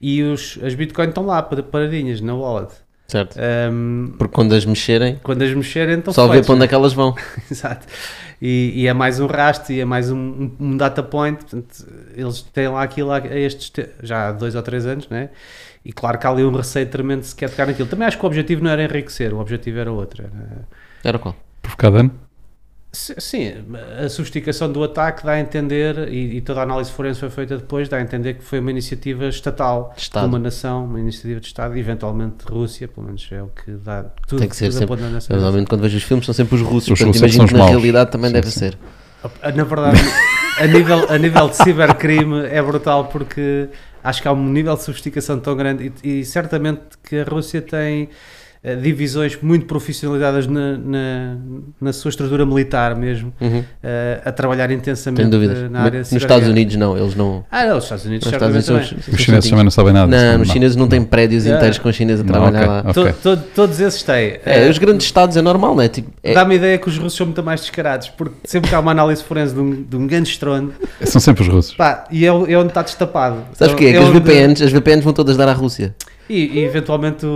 [0.00, 2.72] e os, as Bitcoin estão lá para- paradinhas na wallet.
[3.12, 3.36] Certo.
[3.38, 6.68] Ahm, Porque quando as mexerem, quando as mexerem, estão só vê feitos, para onde é
[6.68, 7.14] que elas vão.
[7.50, 7.86] Exato.
[8.40, 11.36] E, e é mais um rastro e é mais um, um- um data point.
[11.38, 15.08] Portanto, eles têm lá aquilo há a estes te- já há dois ou três anos,
[15.10, 15.28] né?
[15.84, 17.86] E claro que há ali um receio tremendo se quer tocar naquilo.
[17.88, 20.22] Também acho que o objetivo não era enriquecer, o objetivo era outro.
[20.24, 20.64] Era,
[21.04, 21.36] Era qual?
[21.60, 22.10] Por ficar dano?
[22.94, 23.54] Sim,
[24.04, 27.56] a sofisticação do ataque dá a entender, e, e toda a análise forense foi feita
[27.56, 30.24] depois, dá a entender que foi uma iniciativa estatal, De Estado.
[30.24, 34.04] de uma nação, uma iniciativa de Estado, eventualmente Rússia, pelo menos é o que dá
[34.28, 34.96] tudo, Tem que ser sempre-
[35.30, 37.52] normalmente quando vejo os filmes são sempre os russos, Os portanto russos é imagino que
[37.54, 37.70] na maus.
[37.70, 38.58] realidade também Sim, deve sim.
[38.58, 38.78] ser.
[39.54, 40.00] Na verdade,
[40.58, 43.68] a nível, a nível de cibercrime é brutal porque
[44.04, 47.62] acho que há um nível de sofisticação tão grande e, e certamente que a Rússia
[47.62, 48.10] tem
[48.80, 51.36] divisões muito profissionalizadas na, na,
[51.80, 53.64] na sua estrutura militar mesmo, Uhum.
[53.82, 56.12] eh, a trabalhar intensamente eh, na Mas área Nos.
[56.12, 57.44] Estados Unidos não, eles não.
[57.50, 59.00] Ah, não, os Estados Unidos Nos Estados Unidos também.
[59.08, 60.24] os- Os chineses também não sabem nada disso.
[60.36, 61.58] Não, os chineses não têm prédios Yeah.
[61.58, 62.84] inteiros com chineses a Não, trabalhar ok, lá.
[62.86, 63.12] ok.
[63.14, 64.38] To- to- todos esses têm.
[64.46, 65.88] É, Eh, os grandes estados é normal, não é?
[65.88, 68.76] Tipo, é- Dá-me a ideia que os russos são muito mais descarados, porque sempre que
[68.76, 70.72] há uma análise forense de um, de um grande estrondo,
[71.02, 71.74] São sempre os russos.
[71.74, 73.38] pá, e é, é onde está destapado.
[73.54, 73.86] Sabes o quê?
[73.86, 75.94] É que as onde- VPNs, as VPNs vão todas dar à Rússia.
[76.28, 77.26] E, e eventualmente,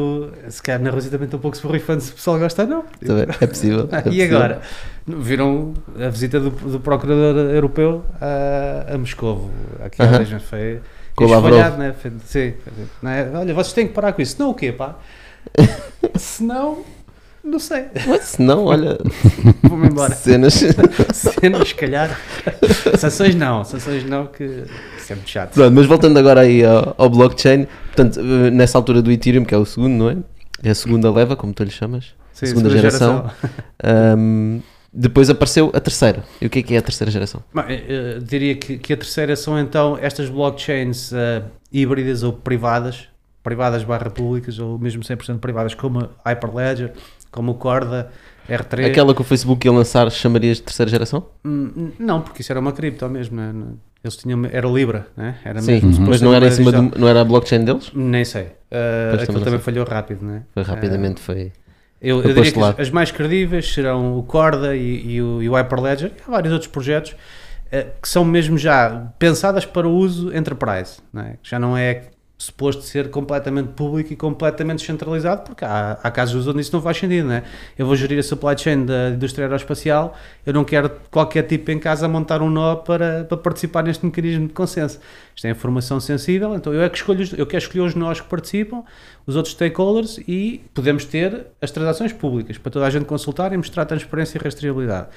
[0.49, 2.85] se calhar na Rússia também estão um pouco borrifando se o pessoal gosta ou não.
[3.41, 3.89] É possível.
[3.93, 4.37] é e possível.
[4.37, 4.61] agora?
[5.07, 9.51] Viram a visita do, do procurador europeu a, a Moscovo.
[9.85, 10.81] Aqui dois meses foi
[11.15, 11.53] Com o Lavrov.
[11.53, 11.95] esfolhado, né?
[12.25, 12.55] Sim.
[13.05, 13.37] É?
[13.37, 14.37] Olha, vocês têm que parar com isso.
[14.39, 14.97] Não o quê, pá?
[16.17, 16.85] Senão,
[17.47, 17.87] não sei.
[18.21, 18.99] Se não, olha,
[19.63, 20.15] Vou-me embora.
[20.15, 20.55] cenas.
[21.15, 22.19] Cenas, se calhar.
[22.99, 23.65] Sanções não.
[23.65, 24.65] Sanções não, que
[24.99, 25.55] isso é muito chato.
[25.55, 29.55] Pronto, mas voltando agora aí ao, ao blockchain, portanto, eh, nessa altura do Ethereum, que
[29.55, 30.17] é o segundo, não é?
[30.63, 32.15] É a segunda leva, como tu lhe chamas.
[32.33, 33.31] Sim, segunda geração.
[33.83, 34.61] Ahm,
[34.93, 36.25] depois apareceu a terceira.
[36.41, 37.43] E o que é que é a terceira geração?
[37.55, 43.09] Bem, eh, diria que, que a terceira são então estas blockchains eh, híbridas ou privadas,
[43.43, 46.93] privadas barra públicas ou mesmo 100% privadas, como a Hyperledger,
[47.37, 48.11] como o Corda,
[48.49, 48.87] R3.
[48.87, 51.27] Aquela que o Facebook ia lançar chamarias de terceira geração?
[51.45, 53.53] Hum, não, porque isso era uma cripto mesmo, né?
[54.03, 55.37] Eles tinham, era Libra, né?
[55.45, 56.07] era Sim, mesmo, Uhum.
[56.11, 57.91] mas não era em cima do, não era a blockchain deles?
[57.95, 58.49] Nem sei.
[59.11, 60.43] Pois aquilo também falhou rápido, né?
[60.55, 61.53] Foi rapidamente, foi.
[62.01, 65.49] Eu, eu diria que as, as mais credíveis serão o Corda e, e o, e
[65.49, 67.17] o Hyperledger há vários outros projetos
[67.73, 71.37] eh, que são mesmo já pensadas para o uso enterprise, é?
[71.43, 72.03] Que já não é
[72.39, 76.99] suposto ser completamente público e completamente descentralizado, porque há, há casos onde isso não faz
[76.99, 77.43] sentido, não é?
[77.79, 81.79] Eu vou gerir a supply chain da indústria aeroespacial, eu não quero qualquer tipo em
[81.79, 85.01] casa montar um nó para, para participar neste mecanismo de consenso.
[85.35, 88.29] Isto é informação sensível, então eu é que escolho, eu quero escolher os nós que
[88.29, 88.85] participam,
[89.27, 93.57] os outros stakeholders e podemos ter as transações públicas para toda a gente consultar e
[93.57, 95.09] mostrar transparência e rastreabilidade.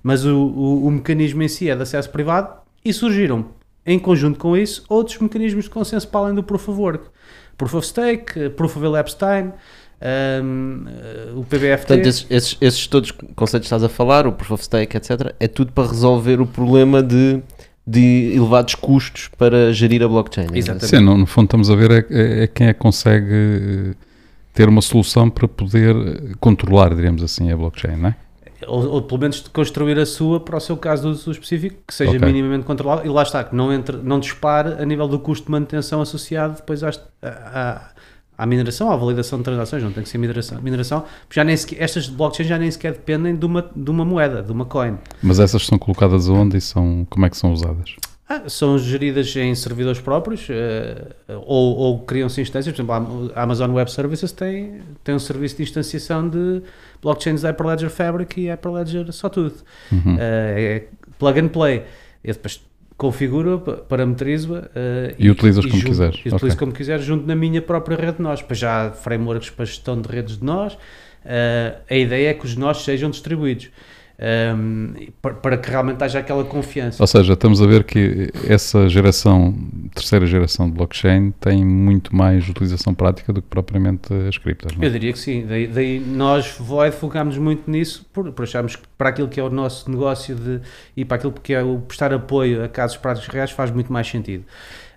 [0.00, 3.46] Mas o, o, o mecanismo em si é de acesso privado e surgiram,
[3.88, 7.04] em conjunto com isso, outros mecanismos de consenso para além do Proof of Work.
[7.56, 9.52] Proof of Stake, Proof of Elapsed Time,
[10.42, 11.86] um, eh, o PBFT.
[11.86, 15.34] Portanto, esses, esses, esses todos conceitos que estás a falar, o Proof of Stake, etc.,
[15.40, 17.40] é tudo para resolver o problema de,
[17.86, 20.44] de elevados custos para gerir a blockchain.
[20.48, 20.86] digamos Exatamente.
[20.98, 23.94] Sim, no, no fundo estamos a ver é, é- é quem é que consegue eh,
[24.52, 28.16] ter uma solução para poder controlar, diríamos assim, a blockchain, não é?
[28.66, 31.94] Ou, ou pelo menos construir a sua para o seu caso de uso específico, que
[31.94, 32.26] seja Ok.
[32.26, 35.52] minimamente controlado e lá está, que não, entre, não dispare a nível do custo de
[35.52, 37.90] manutenção associado depois às, à,
[38.36, 41.82] à mineração, à validação de transações, não tem que ser mineração, mineração já nem sequer,
[41.82, 44.96] estas blockchains já nem sequer dependem de uma, de uma moeda, de uma coin.
[45.22, 47.94] Mas essas são colocadas aonde e são, como é que são usadas?
[48.30, 51.02] Ah, são geridas em servidores próprios eh,
[51.46, 52.76] ou, ou criam-se instâncias.
[52.76, 56.62] Por exemplo, a Amazon Web Services tem, tem um serviço de instanciação de
[57.00, 59.54] blockchains Hyperledger Fabric e Hyperledger tudo.
[59.90, 60.16] Uhum.
[60.20, 61.84] Eh, é plug and play.
[62.22, 62.60] Eu depois
[62.98, 66.16] configuro, pa- parametrizo-a eh, E utilizas como junto- quiseres.
[66.16, 66.56] e utilizo Ok.
[66.58, 68.40] como quiser, junto na minha própria rede de nós.
[68.40, 70.76] Depois já há frameworks para gestão de redes de nós.
[71.24, 73.70] Eh, a ideia é que os nós sejam distribuídos.
[74.18, 77.02] Ehm, para, que realmente haja aquela confiança.
[77.02, 79.54] Ou seja, estamos a ver que essa geração,
[79.94, 84.82] terceira geração de blockchain, tem muito mais utilização prática do que propriamente as criptas, não
[84.82, 84.92] Eu é?
[84.92, 85.46] diria que sim.
[85.46, 89.42] Daí, daí nós, Void, focámos muito nisso por, por acharmos que para aquilo que é
[89.42, 90.60] o nosso negócio de,
[90.96, 94.08] e para aquilo que é o prestar apoio a casos práticos reais faz muito mais
[94.08, 94.44] sentido.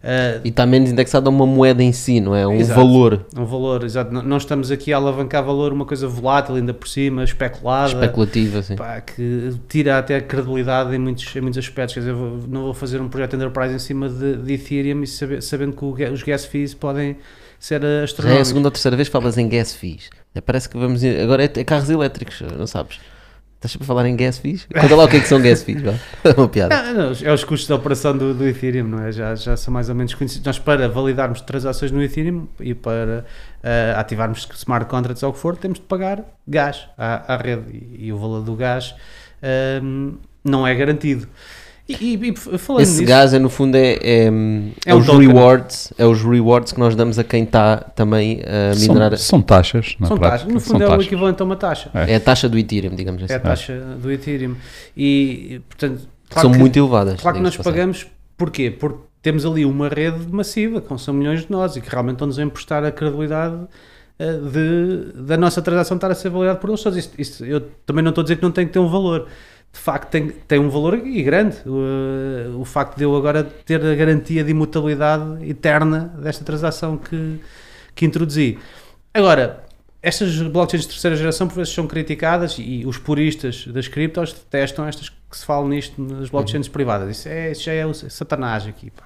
[0.04, 2.48] Ah, E está menos indexado a uma moeda em si, não é?
[2.48, 2.80] Um Exato.
[2.80, 4.12] valor um valor, exato.
[4.12, 7.94] Não, não estamos aqui a alavancar valor, uma coisa volátil ainda por cima, especulada.
[7.94, 8.76] especulativo, assim.
[8.76, 11.94] pá, que tira até a credibilidade em muitos, em muitos aspectos.
[11.94, 15.08] Quer dizer, vou- não vou fazer um projeto enterprise em cima de, de Ethereum e
[15.08, 17.18] saber- sabendo que o os gas fees podem
[17.60, 18.48] ser Já é a astronómicos.
[18.48, 20.10] segunda ou terceira vez que falas em gas fees.
[20.46, 21.04] Parece que vamos.
[21.04, 23.00] Agora é, é carros elétricos, não sabes?
[23.62, 24.68] Estás sempre a falar em gas fees?
[24.74, 25.94] Conta lá o que é que são gas fees, vá.
[26.36, 26.82] uma piada.
[26.82, 29.12] Não, não, é os custos de operação do, do Ethereum, não é?
[29.12, 30.44] Já, já são mais ou menos conhecidos.
[30.48, 33.24] Nós, para validarmos transações no Ethereum e para
[33.62, 37.66] eh, ativarmos smart contracts ou o que for, temos de pagar gás à, à rede
[37.72, 38.96] e, e o valor do gás
[39.44, 41.28] ehm, não é garantido.
[41.90, 44.26] E, e- e falando Esse nisso, gás é no fundo é, é,
[44.86, 45.28] É um os token.
[45.28, 49.12] rewards, é os rewards que nós damos a quem está também a minerar.
[49.18, 50.38] São, são taxas, na são prática.
[50.40, 50.54] taxas.
[50.54, 51.06] No são fundo, é o taxas.
[51.08, 51.90] equivalente a uma taxa.
[51.94, 52.14] É.
[52.14, 53.34] É a taxa do Ethereum, digamos assim.
[53.34, 54.56] É a taxa do Ethereum.
[54.96, 57.20] E, portanto, claro são que- muito elevadas.
[57.20, 57.78] Claro que nós passagem.
[57.80, 58.72] pagamos, porquê?
[58.72, 62.40] Porque temos ali uma rede massiva, com são milhões de nós, e que realmente estão-nos
[62.40, 63.56] a emprestar a credibilidade
[64.18, 66.98] eh, de, da nossa transação estar a ser validada por eles todos.
[66.98, 69.28] Isto, isto- eu também não estou a dizer que não tem que ter um valor.
[69.74, 71.58] De facto, tem, tem um valor e grande.
[71.66, 76.98] O, eh, o facto de eu agora ter a garantia de imutabilidade eterna desta transação
[76.98, 77.40] que,
[77.96, 78.58] que introduzi.
[79.14, 79.64] Agora,
[80.02, 84.88] estas blockchains de terceira geração por vezes são criticadas e os puristas das criptos detestam
[84.88, 87.18] estas que se falam nisto nas blockchains privadas.
[87.18, 88.92] Isso, é, isso já é o satanás aqui.
[88.92, 89.06] pá.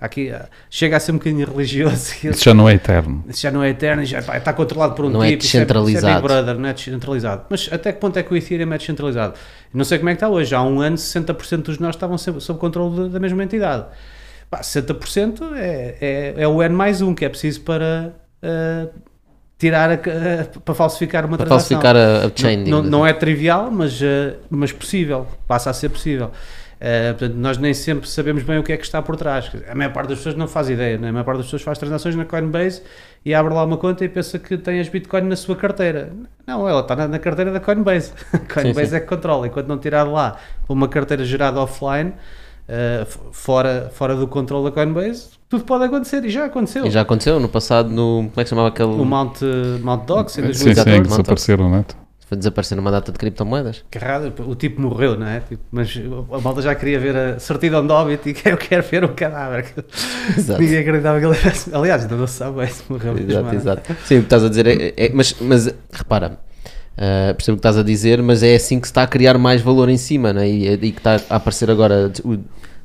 [0.00, 2.14] aqui ah, chega a ser um bocadinho religioso.
[2.24, 3.24] Isso já não é eterno.
[3.28, 5.40] Isso já não é eterno, já pá, está controlado por um Não é tipo.
[5.40, 6.14] isso Isso é descentralizado.
[6.14, 7.44] Big Brother, não é descentralizado.
[7.50, 9.34] Mas até que ponto é que o Ethereum é descentralizado?
[9.72, 10.54] Não sei como é que está hoje.
[10.54, 13.86] Há um ano, 60% dos nós estavam sob, controle da mesma entidade.
[14.50, 18.88] Pá, 60% é, é, é o N mais um que é preciso para ah,
[19.60, 21.78] tirar a, a- para falsificar uma Para transação.
[21.80, 23.10] falsificar a, a chain, Não, não assim.
[23.10, 26.30] é trivial, mas, eh, mas possível, passa a ser possível.
[26.80, 29.50] Eh, portanto, nós nem sempre sabemos bem o que é que está por trás.
[29.70, 31.10] A maior parte das pessoas não faz ideia, né?
[31.10, 32.80] a maior parte das pessoas faz transações na Coinbase
[33.22, 36.10] e abre lá uma conta e pensa que tem as Bitcoin na sua carteira.
[36.46, 38.12] Não, ela está na, na carteira da Coinbase.
[38.32, 38.96] A Coinbase sim.
[38.96, 39.46] é que controla.
[39.46, 42.14] Enquanto não tirar lá para uma carteira gerada offline,
[42.72, 46.86] eh, fora, fora do controle da Coinbase, tudo pode acontecer e já aconteceu.
[46.86, 48.28] E já aconteceu no passado, no.
[48.28, 48.90] Como é que se chamava aquele.
[48.92, 50.70] O Mount, eh, Mount Docs em Sim, sim, 2014.
[50.70, 51.08] Exatamente.
[51.08, 51.84] desapareceram, não é?
[52.28, 53.84] Foi desaparecer numa data de criptomoedas.
[53.90, 55.40] Carrada, o tipo morreu, não é?
[55.40, 55.92] Tipo, mas
[56.32, 59.66] a malta já queria ver a certidão de óbito e eu quero ver o cadáver.
[60.38, 60.62] Exato.
[60.62, 61.74] Ninguém acreditava que ele tivesse.
[61.74, 63.54] Aliás, ainda não se sabe bem se morreu Exato, é?
[63.56, 63.96] exato.
[64.04, 64.94] Sim, o que estás a dizer é.
[64.96, 66.38] é- mas, mas repara,
[67.00, 69.38] ah, percebo o que estás a dizer, mas é assim que se está a criar
[69.38, 70.48] mais valor em cima, não é?
[70.48, 72.38] e, e que está a aparecer agora o,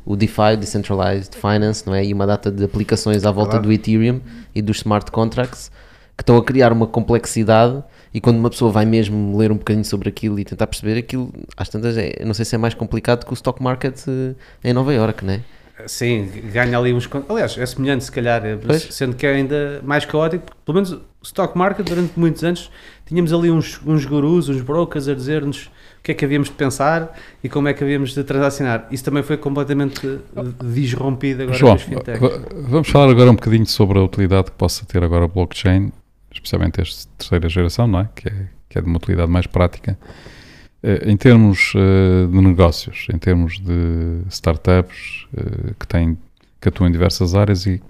[0.06, 2.06] o DeFi, Decentralized Finance, não é?
[2.06, 3.66] E uma data de aplicações à volta Claro.
[3.68, 4.22] do Ethereum
[4.56, 5.70] e dos smart contracts
[6.16, 9.84] que estão a criar uma complexidade E quando uma pessoa vai mesmo ler um bocadinho
[9.84, 13.26] sobre aquilo e tentar perceber aquilo, às tantas, é, não sei se é mais complicado
[13.26, 15.42] que o stock market eh, em Nova York, né?
[15.88, 17.10] Sim, ganha ali uns.
[17.28, 18.88] Aliás, é semelhante, se calhar, eh, Pois.
[18.92, 22.72] sendo que é ainda mais caótico, pelo menos o stock market, durante muitos anos,
[23.06, 25.66] tínhamos ali uns, uns gurus, uns brokers a dizer-nos
[26.00, 28.88] o que é que havíamos de pensar e como é que havíamos de transacionar.
[28.92, 30.20] Isso também foi completamente
[30.64, 31.78] disrompido agora João,
[32.68, 35.92] vamos falar agora um bocadinho sobre a utilidade que possa ter agora o blockchain,
[36.32, 38.10] especialmente esta terceira geração, não é?
[38.16, 38.48] Que, é?
[38.70, 39.98] que é de uma utilidade mais prática.
[40.84, 46.18] Eh, Em termos eh, de negócios, em termos de startups eh, que, têm,
[46.62, 47.82] que atuam em diversas áreas e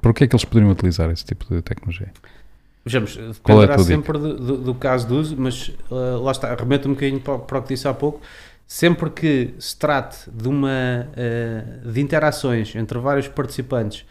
[0.00, 2.10] para que é que eles poderiam utilizar esse tipo de tecnologia?
[2.84, 3.22] Vejamos, Qual
[3.62, 6.88] é dependerá tua sempre do, do- do caso de uso, mas eh, lá está, remeto
[6.88, 8.20] um bocadinho para, para o que disse há pouco.
[8.66, 14.04] Sempre que se trate de uma eh, de interações entre vários participantes,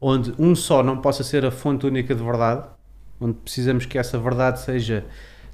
[0.00, 2.64] onde um só não possa ser a fonte única de verdade,
[3.20, 5.04] onde precisamos que essa verdade seja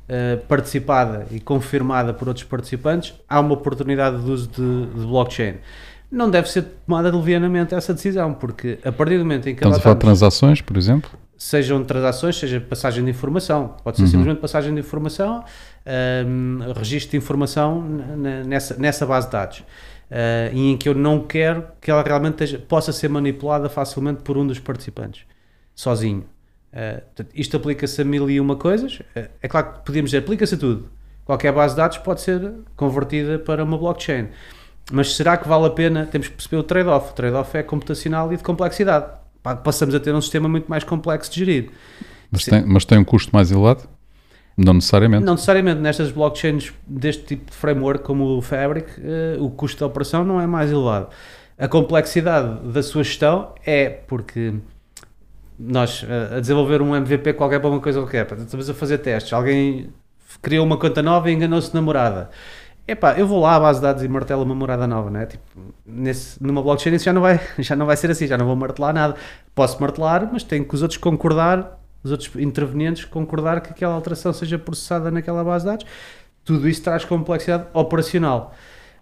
[0.09, 5.57] eh, participada e confirmada por outros participantes, há uma oportunidade de uso de, de blockchain.
[6.11, 9.79] Não deve ser tomada levianamente essa decisão, porque a partir do momento em que Estamos
[9.79, 11.11] a falar de transações, por exemplo?
[11.43, 13.77] Sejam transações, seja passagem de informação.
[13.83, 14.09] Pode ser Uhum.
[14.09, 15.43] simplesmente passagem de informação,
[16.27, 19.65] hum, registro de informação nessa, nessa base de dados.
[20.11, 24.23] Ah, e em que eu não quero que ela realmente esteja- possa ser manipulada facilmente
[24.23, 25.23] por um dos participantes,
[25.75, 26.27] sozinho.
[26.73, 29.01] Portanto, isto aplica-se a mil e uma coisas.
[29.17, 30.91] Ah, é claro que podíamos dizer, aplica-se a tudo.
[31.25, 34.29] Qualquer base de dados pode ser convertida para uma blockchain.
[34.93, 36.05] Mas será que vale a pena?
[36.05, 37.13] Temos que perceber o trade-off.
[37.13, 39.07] O trade-off é computacional e de complexidade.
[39.43, 41.71] Pa- Passamos a ter um sistema muito mais complexo de gerir.
[42.31, 43.89] Mas tem, mas tem um custo mais elevado?
[44.57, 45.25] Não necessariamente.
[45.25, 49.85] Não necessariamente nestas blockchains deste tipo de framework como o Fabric, eh, o custo de
[49.85, 51.09] operação não é mais elevado.
[51.59, 54.55] A complexidade da sua gestão é porque
[55.59, 59.33] nós eh, a desenvolver um MVP qualquer para uma coisa qualquer, estamos a fazer testes,
[59.33, 59.91] alguém
[60.43, 62.31] criou uma conta nova e enganou-se namorada.
[62.89, 65.27] Epá, eu vou lá à base de dados e martelo uma morada nova, não é?
[65.27, 65.43] Tipo,
[65.87, 68.57] nesse, numa blockchain isso já não, vai, já não vai ser assim, já não vou
[68.57, 69.15] martelar nada.
[69.55, 74.33] Posso martelar, mas tenho que os outros concordar, os outros intervenientes concordar que aquela alteração
[74.33, 75.87] seja processada naquela base de dados.
[76.45, 78.55] Tudo isso traz complexidade operacional.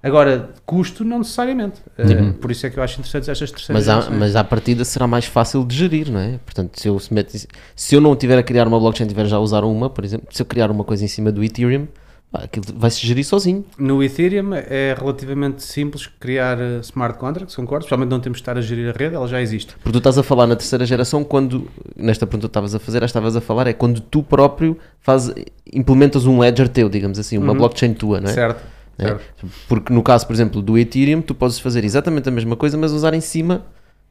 [0.02, 1.80] Agora, custo não necessariamente.
[1.98, 2.28] Uhum.
[2.28, 4.18] Eh, por isso é que eu acho interessantes estas terceiras Mas, à, gerações.
[4.18, 6.38] mas à partida será mais fácil de gerir, não é?
[6.44, 9.36] Portanto, se eu, se, mete- se eu não tiver a criar uma blockchain, tiver já
[9.36, 11.88] a usar uma, por exemplo, se eu criar uma coisa em cima do Ethereum,
[12.32, 13.64] aquilo vai-se gerir sozinho.
[13.78, 17.84] No Ethereum é relativamente simples criar eh, smart contracts, concordo?
[17.84, 19.74] Especialmente não temos de estar a gerir a rede, ela já existe.
[19.74, 23.02] Porque tu estás a falar na terceira geração quando, nesta pergunta que estavas a fazer,
[23.02, 25.32] estavas a falar, é quando tu próprio faz,
[25.72, 27.58] implementas um ledger teu, digamos assim, uma Uhum.
[27.58, 28.34] blockchain tua, não é?
[28.34, 28.62] Certo.
[28.98, 29.06] É.
[29.06, 29.24] certo.
[29.68, 32.92] Porque no caso, por exemplo, do Ethereum, tu podes fazer exatamente a mesma coisa, mas
[32.92, 33.64] usar em cima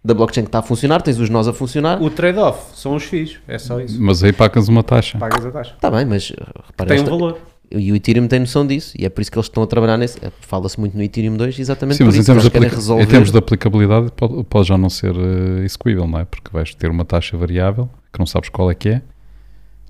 [0.04, 2.02] da blockchain que está a funcionar, tens os nós a funcionar.
[2.02, 4.02] O trade-off são os FIIs, é só isso.
[4.02, 5.18] Mas aí pagas uma taxa.
[5.18, 5.74] Pagas a taxa.
[5.76, 6.32] Está bem, mas
[6.68, 7.38] repara, Tem um esta- valor.
[7.72, 9.98] E o Ethereum tem noção disso, e é por isso que eles estão a trabalhar
[9.98, 10.18] nesse.
[10.26, 12.42] é, Fala-se muito no Ethereum 2, exatamente Sim, por mas em isso.
[12.42, 13.04] que termos, resolver.
[13.04, 16.26] em termos de aplicabilidade pode, pode já não ser eh, execuível, não é?
[16.26, 19.02] Porque vais ter uma taxa variável que não sabes qual é que é,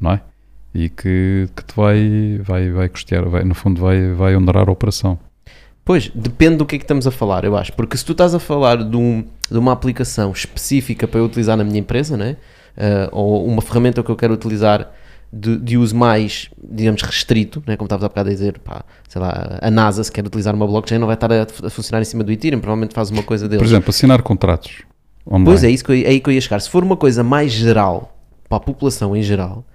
[0.01, 0.21] não é?
[0.73, 4.71] E que, que te vai, vai, vai custear, vai, no fundo vai, vai onerar a
[4.71, 5.17] operação.
[5.85, 7.71] Pois, depende do que é que estamos a falar, eu acho.
[7.73, 11.55] Porque se tu estás a falar de, um- de uma aplicação específica para eu utilizar
[11.55, 12.35] na minha empresa, né?
[12.75, 14.91] Ah, ou uma ferramenta que eu quero utilizar
[15.37, 17.77] de, de uso mais, digamos, restrito, né?
[17.77, 20.65] como estavas há bocado a dizer, pá, sei lá, a NASA, se quer utilizar uma
[20.65, 23.47] blockchain, não vai estar a, a funcionar em cima do Ethereum, provavelmente faz uma coisa
[23.47, 23.61] deles.
[23.61, 24.83] Por exemplo, assinar contratos
[25.25, 25.45] online.
[25.45, 26.59] Pois é, isso que eu, é aí que eu ia chegar.
[26.59, 28.17] Se for uma coisa mais geral,
[28.49, 29.65] para a população em geral,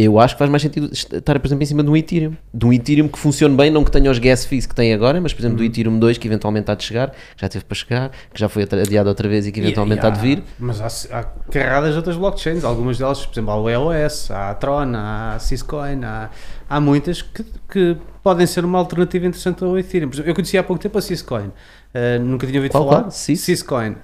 [0.00, 2.32] eu acho que faz mais sentido estar, por exemplo, em cima de um Ethereum.
[2.54, 5.20] De um Ethereum que funcione bem, não que tenha os gas fees que tem agora,
[5.20, 5.66] mas, por exemplo, do Uhum.
[5.66, 8.62] Ethereum 2 que eventualmente há de chegar, que já teve para chegar, que já foi
[8.62, 10.42] adiado outra vez e que eventualmente E- e há de vir.
[10.58, 14.50] Mas há, há carradas de outras blockchains, algumas delas, por exemplo, há o EOS, há
[14.50, 16.30] a Tron, há a Syscoin, há,
[16.70, 20.08] há muitas que, que podem ser uma alternativa interessante ao Ethereum.
[20.08, 21.50] Por exemplo, eu conheci há pouco tempo a Syscoin,
[21.94, 23.00] uh, nunca tinha ouvido Qual, falar.
[23.02, 23.10] qual?
[23.10, 23.40] Sys?
[23.40, 23.96] Syscoin,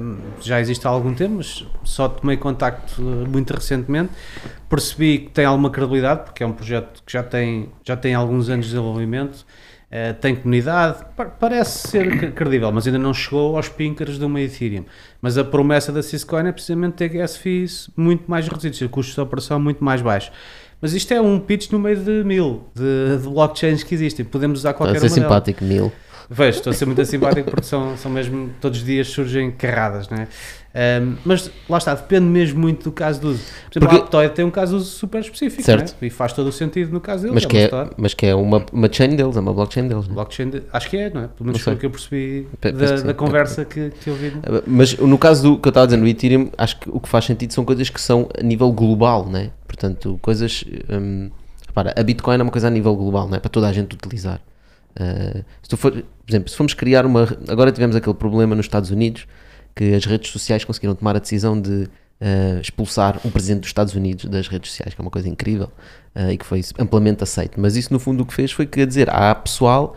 [0.00, 4.10] um, já existe há algum tempo, mas só tomei contacto uh, muito recentemente.
[4.68, 8.48] Percebi que tem alguma credibilidade, porque é um projeto que já tem, já tem alguns
[8.48, 9.46] anos de desenvolvimento.
[9.90, 14.24] Uh, tem comunidade, pa- parece ser cre- credível, mas ainda não chegou aos pinkers de
[14.26, 14.84] uma Ethereum.
[15.22, 19.20] Mas a promessa da Syscoin é precisamente ter gas fees muito mais reduzidos, custos de
[19.22, 20.30] operação muito mais baixos.
[20.80, 24.26] Mas isto é um pitch no meio de mil de, de blockchains que existem.
[24.26, 25.90] Podemos usar Está qualquer a ser simpático, mil.
[26.30, 30.08] Vejo, estou a ser muito simpático porque são, são mesmo, todos os dias surgem carradas,
[30.10, 30.28] não é?
[30.74, 33.38] Ahm, mas lá está, depende mesmo muito do caso de uso.
[33.40, 35.92] Por exemplo, Porque- a Aptoid tem um caso de uso super específico, Certo.
[35.92, 36.06] não é?
[36.06, 37.34] E faz todo o sentido no caso dele.
[37.34, 40.04] Mas é que é, mas que é uma, uma chain deles, é uma blockchain deles.
[40.06, 40.14] não é?
[40.16, 41.28] Blockchain, de- acho que é, não é?
[41.28, 44.32] Pelo menos foi o que eu percebi Pe- da, da conversa que, que eu vi.
[44.66, 47.08] Mas no caso do que eu estava a dizer no Ethereum, acho que o que
[47.08, 49.50] faz sentido são coisas que são a nível global, né?
[49.66, 51.30] Portanto, coisas hum,
[51.66, 53.40] repara, a Bitcoin é uma coisa a nível global, não é?
[53.40, 54.38] Para toda a gente utilizar.
[54.98, 57.28] Uh, se tu for, por exemplo, se formos criar uma.
[57.48, 59.26] Agora tivemos aquele problema nos Estados Unidos
[59.74, 61.84] que as redes sociais conseguiram tomar a decisão de
[62.20, 65.70] uh, expulsar o presidente dos Estados Unidos das redes sociais, que é uma coisa incrível
[66.16, 67.60] uh, e que foi amplamente aceito.
[67.60, 69.96] Mas isso, no fundo, o que fez foi que, dizer, há pessoal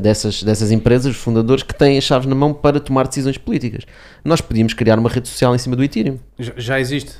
[0.00, 3.82] dessas, dessas empresas, os fundadores, que têm as chaves na mão para tomar decisões políticas.
[4.24, 6.20] Nós podíamos criar uma rede social em cima do Ethereum.
[6.38, 7.16] Já existe.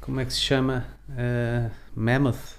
[0.00, 0.86] como é que se chama?
[1.96, 2.57] Mammoth.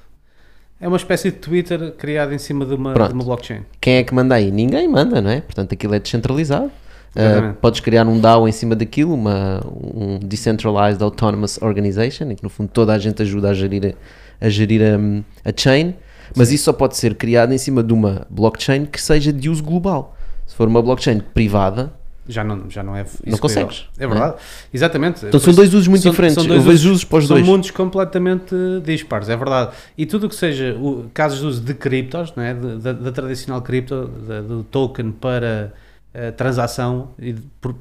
[0.82, 3.62] É uma espécie de Twitter criado em cima de uma, de uma blockchain.
[3.82, 4.50] Quem é que manda aí?
[4.50, 5.42] Ninguém manda, não é?
[5.42, 6.72] Portanto, aquilo é descentralizado.
[7.16, 12.44] Uh, podes criar um DAO em cima daquilo, uma, um Decentralized Autonomous Organization, em que
[12.44, 13.96] no fundo toda a gente ajuda a gerir
[14.40, 15.96] a, a, gerir a, a chain,
[16.36, 16.56] mas Sim.
[16.56, 20.16] isso só pode ser criado em cima de uma blockchain que seja de uso global.
[20.46, 21.92] Se for uma blockchain privada,
[22.30, 23.88] já não, já não é não consegues.
[23.98, 24.38] É verdade, é?
[24.72, 25.26] exatamente.
[25.26, 26.36] Então são dois usos muito são, diferentes.
[26.36, 27.46] São dois usos, usos para os são dois.
[27.46, 29.72] São mundos completamente dispares, é verdade.
[29.98, 32.54] E tudo o que seja o, casos de uso de criptos, não é?
[32.54, 35.74] da, da tradicional cripto, da, do token para
[36.14, 37.76] uh, transação e por,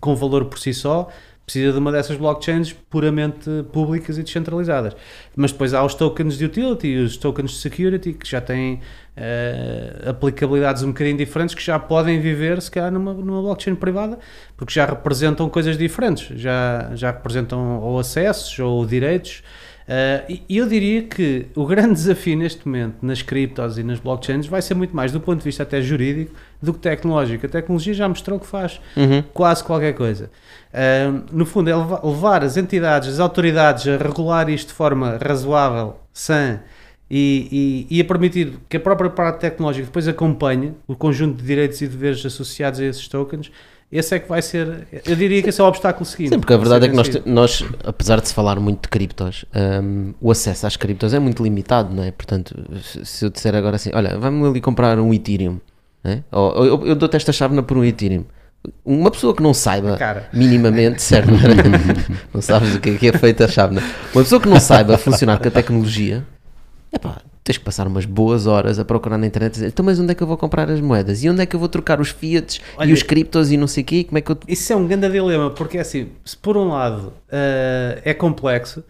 [0.00, 1.08] com valor por si só,
[1.48, 4.94] precisa de uma dessas blockchains puramente públicas e descentralizadas.
[5.34, 8.74] Mas depois há os tokens de utility e os tokens de security que já têm
[8.74, 14.18] uh, aplicabilidades um bocadinho diferentes que já podem viver, se calhar, numa, numa blockchain privada,
[14.58, 19.42] porque já representam coisas diferentes, já, já representam ou acessos ou direitos.
[19.88, 24.46] Uh, e eu diria que o grande desafio neste momento nas criptos e nas blockchains
[24.46, 27.46] vai ser muito mais do ponto de vista até jurídico do que tecnológico.
[27.46, 29.22] A tecnologia já mostrou que faz uhum.
[29.32, 30.30] quase qualquer coisa.
[30.74, 35.96] Uh, no fundo, é levar as entidades, as autoridades a regular isto de forma razoável,
[36.12, 36.60] sã
[37.10, 41.46] e, e, e, a permitir que a própria parte tecnológica depois acompanhe o conjunto de
[41.46, 43.50] direitos e deveres associados a esses tokens
[43.90, 46.30] esse é que vai ser, eu diria que esse é o obstáculo seguinte.
[46.30, 49.46] Sim, porque a verdade é que nós, nós, apesar de se falar muito de criptos,
[49.82, 52.10] um, o acesso às criptos é muito limitado, não é?
[52.10, 55.58] Portanto, se eu disser agora assim, olha, vamos ali comprar um Ethereum,
[56.04, 56.20] é?
[56.30, 58.24] ou, eu, eu dou-te esta chave por um Ethereum.
[58.84, 60.28] Uma pessoa que não saiba Cara.
[60.34, 61.30] minimamente, certo?
[62.34, 63.82] não sabes o que é, que é feita a chave, não?
[64.14, 66.26] Uma pessoa que não saiba funcionar com a tecnologia,
[66.92, 69.98] é pá, tens que passar umas boas horas a procurar na internet dizer, então mas
[69.98, 71.24] onde é que eu vou comprar as moedas?
[71.24, 73.66] E onde é que eu vou trocar os fiats Olha, e os criptos e não
[73.66, 74.04] sei o quê?
[74.04, 74.38] Como é que eu...
[74.46, 78.84] Isso é um grande dilema, porque é assim, se por um lado uh, é complexo,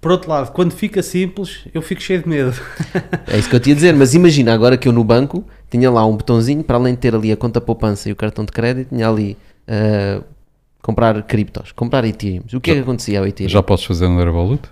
[0.00, 2.54] por outro lado, quando fica simples, eu fico cheio de medo.
[3.26, 5.90] É isso que eu te ia dizer, mas imagina agora que eu no banco tinha
[5.90, 8.52] lá um botãozinho, para além de ter ali a conta poupança e o cartão de
[8.52, 9.36] crédito, tinha ali
[9.66, 10.22] uh,
[10.80, 12.42] comprar criptos, comprar Ethereum.
[12.52, 13.50] O que já, é que acontecia ao Ethereum?
[13.50, 14.68] Já podes fazer no Revolut?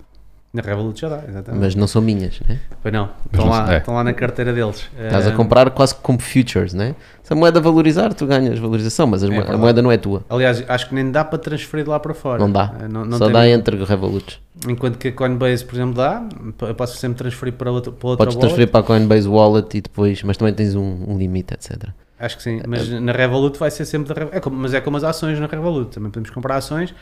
[0.52, 1.62] Na Revolut já dá, exatamente.
[1.62, 2.58] Mas não são minhas, né?
[2.82, 3.78] Pois não, estão lá, é.
[3.78, 4.86] estão lá na carteira deles.
[5.02, 6.94] Estás a eh, comprar quase como futures, né?
[7.22, 10.22] Se a moeda valorizar, tu ganhas valorização, mas a, é a moeda não é tua.
[10.28, 12.38] Aliás, acho que nem dá para transferir de lá para fora.
[12.38, 14.42] Não dá, eh, não, não só dá entre o Revolut.
[14.68, 16.22] Enquanto que a Coinbase, por exemplo, dá,
[16.68, 19.80] eu posso sempre transferir para outra, para outra Podes transferir para a Coinbase Wallet e
[19.80, 21.88] depois, mas também tens um, um limite, etc.
[22.18, 23.00] Acho que sim, mas é.
[23.00, 25.92] na Revolut vai ser sempre da é como, Mas é como as ações na Revolut,
[25.92, 26.94] também podemos comprar ações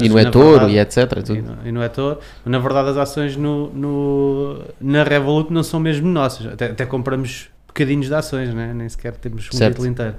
[0.00, 0.96] e no Etoro e etc.
[1.28, 2.18] E, no, e no Etoro.
[2.44, 6.46] Na verdade, as ações no, no, na Revolut não são mesmo nossas.
[6.46, 8.72] Até, até compramos bocadinhos de ações, né?
[8.74, 9.74] nem sequer temos um certo.
[9.74, 10.14] título inteiro.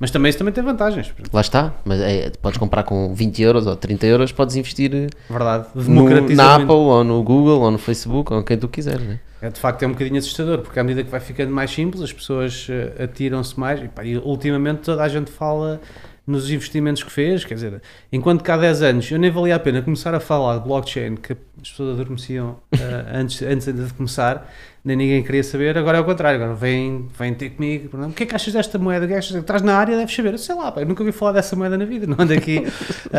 [0.00, 1.12] Mas também isso também tem vantagens.
[1.32, 4.90] Lá está, mas é, podes comprar com 20 euros ou 30 euros, podes investir
[5.28, 5.66] Verdade.
[5.74, 9.06] No, na Apple ou no Google ou no Facebook ou quem tu quiseres.
[9.06, 9.20] Né?
[9.42, 12.02] É, de facto é um bocadinho assustador, porque à medida que vai ficando mais simples,
[12.02, 15.80] as pessoas uh, atiram-se mais e, pá, e ultimamente toda a gente fala
[16.26, 19.58] nos investimentos que fez, quer dizer, enquanto que há 10 anos eu nem valia a
[19.58, 22.78] pena começar a falar de blockchain, que as pessoas adormeciam uh,
[23.12, 24.50] antes, antes de começar,
[24.82, 28.22] nem ninguém queria saber, agora é o contrário, agora vem, vem ter comigo, o que
[28.22, 29.36] é que achas desta moeda, o que é que achas?
[29.36, 31.84] estás na área, deves saber, sei lá, pá, eu nunca ouvi falar dessa moeda na
[31.84, 32.70] vida, não ando aqui uh,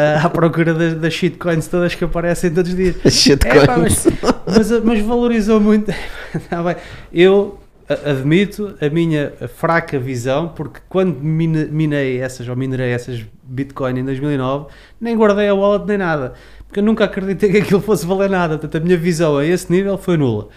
[0.26, 2.95] à procura das, das shitcoins todas que aparecem todos os dias.
[3.14, 4.08] Shitcoins.
[4.08, 4.12] É,
[4.47, 5.93] mas, mas, mas, valorizou muito,
[6.49, 6.76] tá bem,
[7.14, 14.06] eu admito a minha fraca visão, porque quando minei essas, ou minerei essas Bitcoin em
[14.06, 14.68] 2009,
[15.00, 16.34] nem guardei a wallet nem nada,
[16.68, 19.72] porque eu nunca acreditei que aquilo fosse valer nada, portanto a minha visão a esse
[19.72, 20.50] nível foi nula.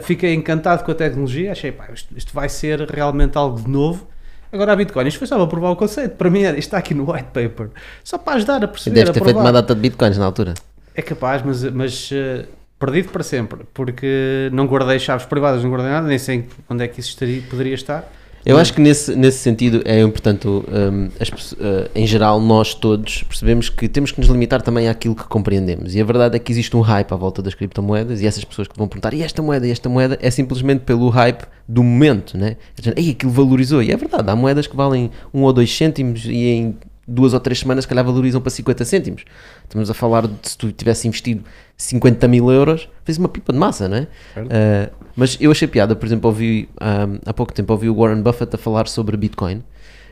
[0.00, 4.06] Fiquei encantado com a tecnologia, achei, pá, isto, isto vai ser realmente algo de novo,
[4.54, 6.14] Agora a Bitcoin, isto foi só para provar o conceito.
[6.14, 7.70] Para mim isto está aqui no white paper.
[8.04, 8.94] Só para ajudar a perceber.
[8.94, 10.54] Deves ter feito uma data de Bitcoins na altura.
[10.94, 12.46] É capaz, mas, mas uh,
[12.84, 16.88] perdido para sempre, porque não guardei chaves privadas, não guardei nada, nem sei onde é
[16.88, 18.10] que isso estaria, poderia estar.
[18.44, 21.56] Eu acho que nesse, nesse sentido é importante, um, as, uh,
[21.94, 25.94] em geral, nós todos percebemos que temos que nos limitar também àquilo que compreendemos.
[25.94, 28.68] E a verdade é que existe um hype à volta das criptomoedas e essas pessoas
[28.68, 32.36] que vão perguntar e esta moeda e esta moeda é simplesmente pelo hype do momento,
[32.36, 32.58] né?
[32.94, 33.82] Ei, aquilo valorizou.
[33.82, 36.76] E é verdade, há moedas que valem um ou dois cêntimos e em
[37.06, 39.24] duas ou três semanas, se calhar valorizam para 50 cêntimos.
[39.62, 41.44] Estamos a falar de se tu tivesse investido
[41.76, 44.02] 50 mil euros, fez uma pipa de massa, não é?
[44.36, 48.22] Uh, mas eu achei piada, por exemplo, ouvi, um, há pouco tempo ouvi o Warren
[48.22, 49.62] Buffett a falar sobre Bitcoin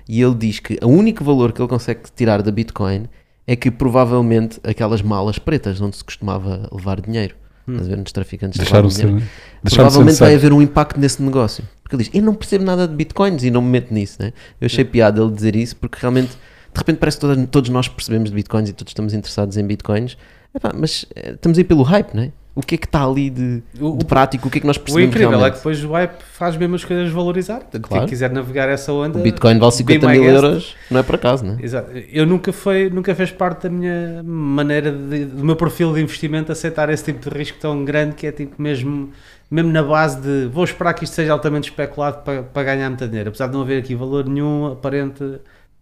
[0.09, 3.09] e ele diz que o único valor que ele consegue tirar da Bitcoin
[3.47, 7.35] é que provavelmente aquelas malas pretas onde se costumava levar dinheiro,
[7.67, 7.73] hum.
[7.73, 9.27] estás a ver nos traficantes de Deixaram ser, dinheiro,
[9.63, 11.65] deixaram provavelmente ser vai haver um impacto nesse negócio.
[11.83, 14.33] Porque ele diz, eu não percebo nada de Bitcoins e não me meto nisso, né?
[14.61, 16.31] Eu achei piada ele dizer isso porque realmente,
[16.73, 19.67] de repente parece que toda, todos nós percebemos de Bitcoins e todos estamos interessados em
[19.67, 20.17] Bitcoins,
[20.55, 22.33] Epá, mas eh, estamos aí pelo hype, não é?
[22.55, 24.47] O que é que está ali de, O- de prático?
[24.49, 25.57] O que é que nós O percebemos incrível é que realmente?
[25.57, 27.61] depois o hype faz mesmo as coisas valorizar.
[27.61, 28.03] Portanto, Claro.
[28.05, 29.19] quem quiser navegar essa onda.
[29.19, 31.63] O Bitcoin vale 50 be my mil euros, não é por acaso, não é?
[31.65, 31.91] Exato.
[32.13, 36.53] Eu nunca foi, nunca fez parte da minha maneira de, do meu perfil de investimento
[36.53, 39.11] aceitar esse tipo de risco tão grande que é tipo mesmo,
[39.51, 43.09] mesmo na base de vou esperar que isto seja altamente especulado para, para ganhar muito
[43.09, 45.25] dinheiro, apesar de não haver aqui valor nenhum aparente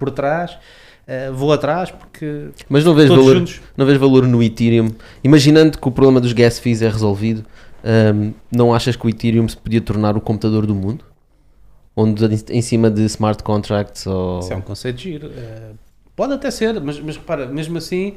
[0.01, 0.59] por trás,
[1.07, 3.61] eh, vou atrás porque Mas não vês, todos valor, juntos.
[3.77, 4.89] não vês valor no Ethereum?
[5.23, 7.45] Imaginando que o problema dos gas fees é resolvido,
[8.15, 11.05] hum, não achas que o Ethereum se podia tornar o computador do mundo?
[11.97, 14.39] Onde em- cima de smart contracts ou...
[14.41, 15.31] Isso é um conceito giro.
[15.37, 15.71] Eh,
[16.17, 18.15] pode até ser, mas, mas repara, mesmo assim.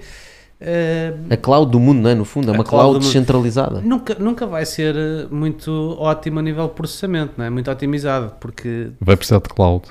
[0.61, 2.15] eh, A cloud do mundo, não é?
[2.15, 3.81] No fundo, é uma cloud cloud descentralizada.
[3.81, 4.95] Nunca, nunca vai ser
[5.31, 7.49] muito ótimo a nível de processamento, não é?
[7.49, 9.85] Muito otimizado, porque Vai precisar de cloud,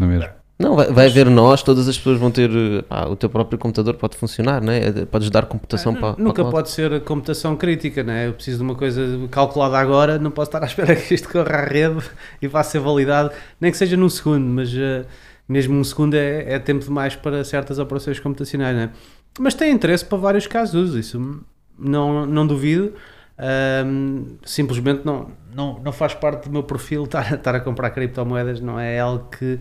[0.00, 0.37] não é mesmo?
[0.58, 2.50] Não, vai, vai haver nós, todas as pessoas vão ter.
[2.50, 4.90] eh, o teu próprio computador pode funcionar, não é?
[5.06, 6.14] Podes dar computação para.
[6.14, 6.50] para nunca cloud.
[6.50, 8.26] pode ser computação crítica, não é?
[8.26, 9.00] Eu preciso de uma coisa
[9.30, 12.02] calculada agora, não posso estar à espera que isto corra à rede
[12.42, 13.30] e vá ser validado,
[13.60, 15.04] nem que seja num segundo, mas eh,
[15.48, 18.90] mesmo um segundo é, é tempo demais para certas operações computacionais, não é?
[19.38, 21.40] Mas tem interesse para vários casos isso
[21.78, 22.92] não, não duvido.
[23.38, 28.60] Ahm, simplesmente não, não, não faz parte do meu perfil estar, estar a comprar criptomoedas,
[28.60, 29.58] não é algo que.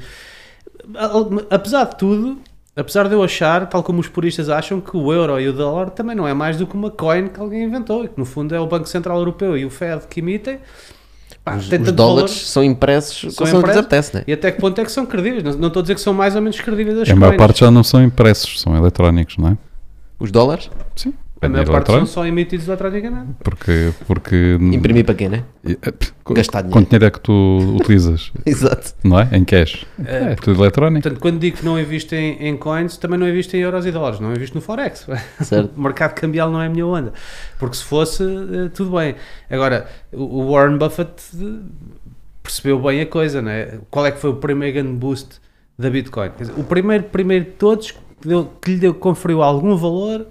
[1.49, 2.37] Apesar de tudo,
[2.75, 5.89] apesar de eu achar, tal como os puristas acham, que o euro e o dólar
[5.89, 8.53] também não é mais do que uma coin que alguém inventou e que no fundo
[8.55, 10.59] é o Banco Central Europeu e o Fed que emitem.
[11.43, 12.27] Pá, Os, os dólares valor.
[12.29, 13.79] são impressos São lhes impressos.
[13.81, 14.23] apetece, não é?
[14.27, 15.43] E até que ponto é que são credíveis?
[15.43, 17.37] Não, não estou a dizer que são mais ou menos credíveis as A maior coins.
[17.39, 19.57] parte já não são impressos, são eletrónicos, não é?
[20.19, 20.69] Os dólares?
[20.95, 21.13] Sim.
[21.41, 23.27] A maior parte são só emitidos eletronicamente.
[23.43, 25.43] Porque, porque Imprimir para quê, não é?
[25.65, 25.77] eh,
[26.33, 26.73] Gastar dinheiro.
[26.73, 28.93] quanto dinheiro é que tu utilizas, Exato.
[29.03, 29.29] não é?
[29.31, 29.85] Em cash.
[30.03, 31.03] É, tudo eletrónico.
[31.03, 33.91] Portanto, quando digo que não invisto em, em coins, também não invisto em euros e
[33.91, 35.07] dólares, não invisto no Forex.
[35.41, 35.71] Certo.
[35.77, 37.13] O mercado cambial não é a minha onda.
[37.59, 39.15] Porque se fosse, eh, tudo bem.
[39.49, 41.59] Agora, o Warren Buffett eh,
[42.41, 43.77] percebeu bem a coisa, não é?
[43.91, 45.35] Qual é que foi o primeiro grande boost
[45.77, 46.31] da Bitcoin?
[46.37, 50.27] Quer dizer, o primeiro, primeiro de todos que, deu- que lhe deu, conferiu algum valor,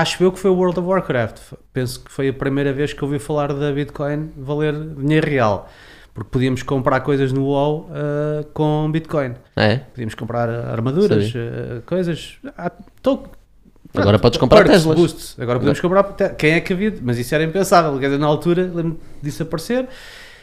[0.00, 1.36] acho eu que foi o World of Warcraft.
[1.72, 5.68] Penso que foi a primeira vez que ouvi falar da Bitcoin valer dinheiro real.
[6.12, 9.34] Porque podíamos comprar coisas no WoW eh, com Bitcoin.
[9.56, 9.78] É.
[9.78, 12.36] Podíamos comprar armaduras, eh, coisas.
[12.56, 12.70] Ah,
[13.02, 13.24] tô-
[13.96, 14.96] Agora podes comprar perks, Teslas.
[14.98, 15.36] boosts.
[15.40, 16.02] Agora podemos comprar.
[16.36, 16.94] Quem é que havia?
[17.02, 17.92] Mas isso era impensável.
[17.98, 19.84] Quer dizer, na altura, lembro disso aparecer.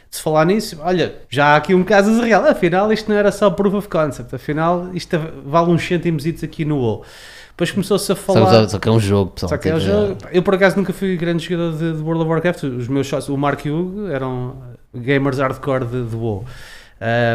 [0.10, 2.44] De se falar nisso, olha, já há aqui um caso real.
[2.46, 4.36] Afinal, isto não era só proof of concept.
[4.36, 7.04] Afinal, isto vale uns cêntimos aqui no WoW.
[7.62, 8.68] Depois começou-se a falar.
[8.68, 9.50] Só que é um jogo, pessoal.
[9.50, 10.18] Só que é o Tipo, jogo.
[10.32, 12.64] Eu por acaso nunca fui grande jogador de, de World of Warcraft.
[12.64, 14.56] Os meus sócios, o Mark e o Hugo, eram
[14.92, 16.44] gamers hardcore de, de WoW.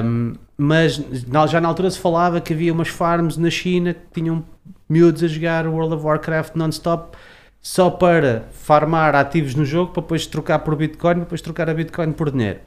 [0.05, 4.21] Um, mas na- já na altura se falava que havia umas farms na China que
[4.21, 4.45] tinham
[4.89, 7.17] miúdos a jogar World of Warcraft non-stop
[7.63, 12.11] só para farmar ativos no jogo para depois trocar por Bitcoin, depois trocar a Bitcoin
[12.11, 12.59] por dinheiro.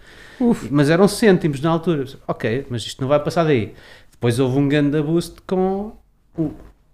[0.72, 2.06] Mas eram cêntimos na altura.
[2.26, 3.74] Ok, mas isto não vai passar daí.
[4.12, 5.92] Depois houve um grande boost com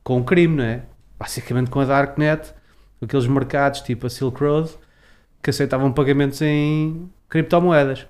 [0.06, 0.84] com o crime, não é?
[1.20, 2.54] Basicamente com a Darknet,
[3.02, 4.70] aqueles mercados tipo a Silk Road
[5.42, 8.06] que aceitavam pagamentos em criptomoedas.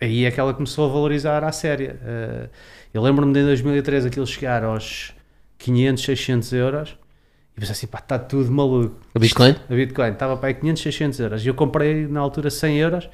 [0.00, 1.98] Aí é que ela começou a valorizar à séria.
[2.04, 2.48] Eh,
[2.92, 5.14] eu lembro-me de em 2013 aquilo chegar aos
[5.56, 6.96] 500, 600 euros
[7.56, 8.96] e pensei assim, pá, está tudo maluco.
[9.14, 9.56] A Bitcoin?
[9.70, 11.44] A Bitcoin estava para aí 500, 600 euros.
[11.44, 13.08] E eu comprei na altura 100 euros.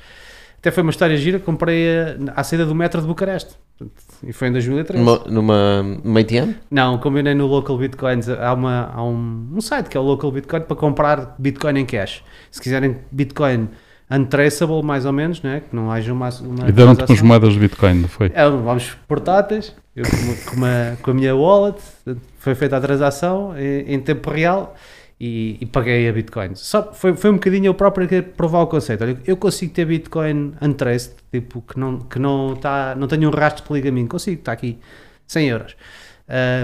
[0.59, 3.55] Até foi uma história gira, comprei a- à saída do metro de Bucareste.
[3.79, 5.03] Portanto, E foi em 2013.
[5.05, 6.55] Numa, numa, numa ATM?
[6.71, 8.29] Não, combinei no Local Bitcoins.
[8.29, 11.87] Há, uma, há um, um site que é o Local Bitcoin para comprar Bitcoin em
[11.87, 12.23] cash.
[12.51, 13.69] Se quiserem Bitcoin
[14.11, 15.63] untraceable, mais ou menos, né?
[15.69, 16.29] que não haja uma.
[16.43, 18.31] uma E deram-te umas moedas de Bitcoin, não foi?
[18.35, 21.79] É, vamos portáteis, eu com, uma- com, uma- com a minha wallet,
[22.39, 24.75] foi feita a transação em, em tempo real
[25.21, 26.55] e, e paguei a Bitcoin.
[26.55, 29.05] Só foi, foi um bocadinho eu próprio que provar o conceito.
[29.05, 33.33] Olha, eu consigo ter Bitcoin untraced, tipo, que não, que não, tá, não tenho um
[33.33, 34.79] rastro que liga mim, consigo, está aqui,
[35.27, 35.77] 100 euros.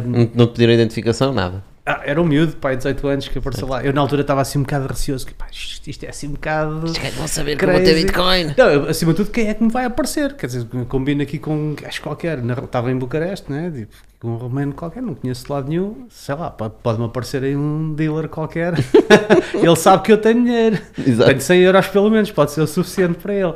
[0.06, 1.32] Não, não te pediram identificação?
[1.32, 1.69] Nada.
[1.90, 3.82] Ah, era um miúdo, pai, 18 anos, que apareceu lá.
[3.84, 6.32] Eu na altura estava assim um bocado receoso, que pá, isto, isto é assim um
[6.32, 6.80] bocado.
[7.16, 8.54] Vão saber que eu vou ter Bitcoin.
[8.56, 10.34] Não, eu, acima de tudo, quem é que me vai aparecer?
[10.34, 12.42] Quer dizer, combino aqui com um gajo qualquer.
[12.42, 13.70] Na- Estava em Bucareste, né?
[13.70, 17.56] Tipo, um romeno qualquer, não conheço de lado nenhum, sei lá, pode- pode-me aparecer aí
[17.56, 18.74] um dealer qualquer,
[19.54, 21.30] ele sabe que eu tenho dinheiro, Exato.
[21.30, 23.54] tenho 100 euros pelo menos, pode ser o suficiente para ele.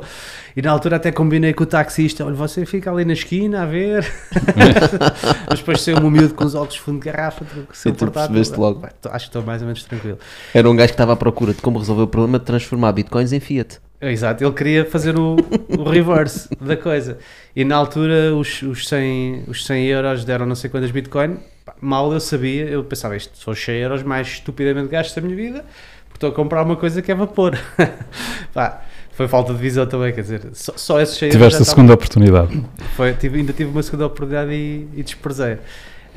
[0.55, 3.65] E na altura até combinei com o taxista, olha, você fica ali na esquina a
[3.65, 4.09] ver,
[5.49, 8.79] mas depois saiu um miúdo com os óculos fundo de garrafa, portátil, percebeste logo.
[8.79, 10.17] Bem, acho que estou mais ou menos tranquilo.
[10.53, 13.33] Era um gajo que estava à procura de como resolver o problema de transformar bitcoins
[13.33, 13.81] em fiat.
[13.99, 15.35] Exato, ele queria fazer o,
[15.77, 17.17] o reverse da coisa.
[17.53, 21.37] E na altura os, os, 100, os 100 euros deram não sei quantas bitcoin.
[21.81, 25.35] Mal eu sabia, eu pensava, isto são os 100 euros mais estupidamente gastos da minha
[25.35, 25.65] vida,
[26.05, 27.57] porque estou a comprar uma coisa que é vapor.
[28.53, 28.83] Pá,
[29.15, 31.75] foi falta de visão também, quer dizer, só, só esses 100 euros Tiveste a estavam-
[31.75, 32.63] segunda oportunidade.
[32.95, 35.57] foi, tive- ainda tive uma segunda oportunidade e, e desprezei.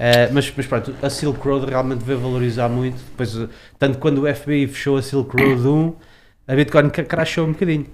[0.00, 2.96] Eh, mas, mas pronto, a Silk Road realmente veio valorizar muito.
[3.10, 5.94] Depois, eh, tanto quando o FBI fechou a Silk Road 1,
[6.46, 7.86] a Bitcoin crashou um bocadinho.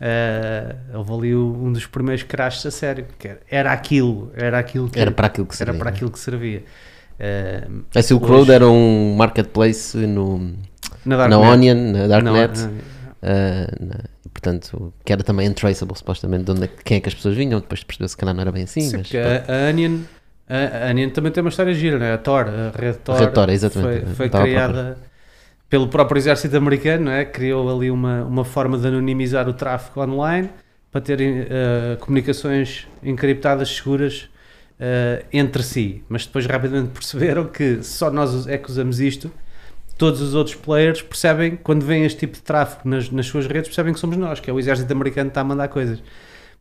[0.00, 3.06] Eh, houve ali um dos primeiros crashes a sério.
[3.18, 5.78] Que era, era aquilo, era aquilo que Era para aquilo que era servia.
[5.80, 6.62] para aquilo que servia.
[7.18, 10.52] Eh, A Silk Hoje- Road era um marketplace no,
[11.04, 11.38] na na.
[11.38, 12.60] Onion, na Darknet,
[13.22, 17.14] e, portanto, que era também untraceable, supostamente, de onde é, que- quem é que as
[17.14, 20.00] pessoas vinham, depois percebeu-se que não era bem assim, Sim, mas a, a Onion,
[20.48, 22.12] a, a Onion também tem uma história gira, né?
[22.12, 24.98] a Tor, a rede Tor, Rede Tor, exatamente, foi, foi criada
[25.68, 27.24] pelo próprio exército americano, não é?
[27.24, 30.48] criou ali uma, uma forma de anonimizar o tráfego online
[30.90, 34.30] para terem eh, comunicações encriptadas seguras
[34.80, 39.30] eh, entre si, mas depois rapidamente perceberam que só nós é que usamos isto,
[39.98, 43.68] todos os outros players percebem, quando vem este tipo de tráfego nas, nas suas redes,
[43.68, 46.02] percebem que somos nós, que é o exército americano que está a mandar coisas.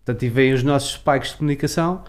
[0.03, 2.03] Portanto, e vêm os nossos spikes de comunicação.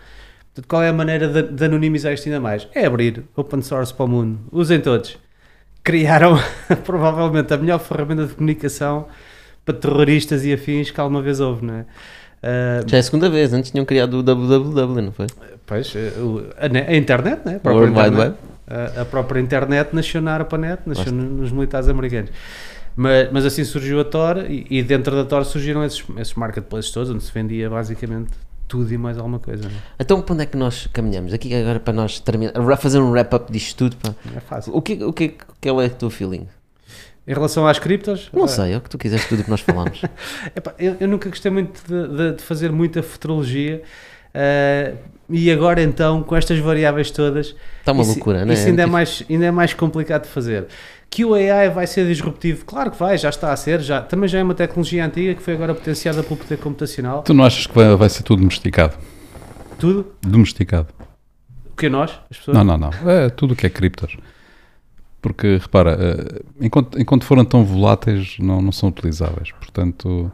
[0.55, 2.67] Portanto, qual é a maneira de, de anonimizar isto ainda mais?
[2.75, 4.39] É abrir open source para o mundo.
[4.51, 5.19] Usem todos.
[5.85, 6.39] Criaram
[6.85, 9.07] provavelmente a melhor ferramenta de comunicação
[9.65, 11.87] para terroristas e afins que alguma vez houve, não é?
[12.43, 15.27] Ah, já é a segunda vez, antes tinham criado o www, não foi?
[15.67, 16.13] Pois, eh,
[16.57, 17.55] a, a internet, né?
[17.55, 18.37] a O própria World Wide Web.
[18.69, 22.31] A, a própria internet nasceu na ARPANET, nasceu no- nos militares americanos.
[22.95, 26.91] Mas, mas assim surgiu a Tor e, e dentro da Tor surgiram esses, esses marketplaces
[26.91, 28.31] todos, onde se vendia basicamente
[28.67, 29.63] tudo e mais alguma coisa.
[29.65, 31.33] Não Então, para onde é que nós caminhamos?
[31.33, 34.15] Aqui agora para nós terminar, fazer um wrap-up disto tudo, pá.
[34.37, 34.75] é fácil.
[34.77, 36.47] O que, o que, qual é o teu feeling?
[37.27, 39.61] Em relação às criptos, Não sei, é o que tu quiseres, tudo o que nós
[39.61, 40.03] falamos.
[40.57, 43.83] Epá, eu, eu nunca gostei muito de, de- de fazer muita futurologia
[44.35, 44.95] eh,
[45.31, 48.55] e agora então com estas variáveis todas Está uma isso, loucura, não é?
[48.55, 50.67] isso ainda, é Tipo, mais, ainda é mais complicado de fazer
[51.11, 54.29] que o AI vai ser disruptivo, claro que vai, já está a ser já, também
[54.29, 57.67] já é uma tecnologia antiga que foi agora potenciada pelo poder computacional Tu não achas
[57.67, 58.95] que vai, vai ser tudo domesticado?
[59.79, 60.89] tudo, Domesticado.
[61.73, 62.91] o que nós, as pessoas Não, não, não.
[63.11, 64.17] É tudo o que é criptos.
[65.23, 69.51] Porque, repara, eh, enquanto, enquanto foram tão voláteis, não, não são utilizáveis.
[69.53, 70.31] Portanto,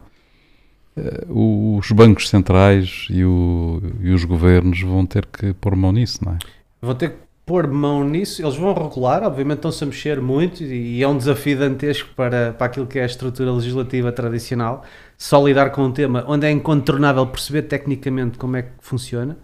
[0.96, 6.24] eh, os bancos centrais e, o- e os governos vão ter que pôr mão nisso,
[6.24, 6.38] não é?
[6.80, 7.16] vão ter que
[7.46, 11.58] pôr mão nisso, eles vão regular, obviamente estão-se a mexer muito e é um desafio
[11.58, 14.82] dantesco para, para aquilo que é a estrutura legislativa tradicional,
[15.18, 19.36] só lidar com um tema onde é incontornável perceber tecnicamente como é que funciona.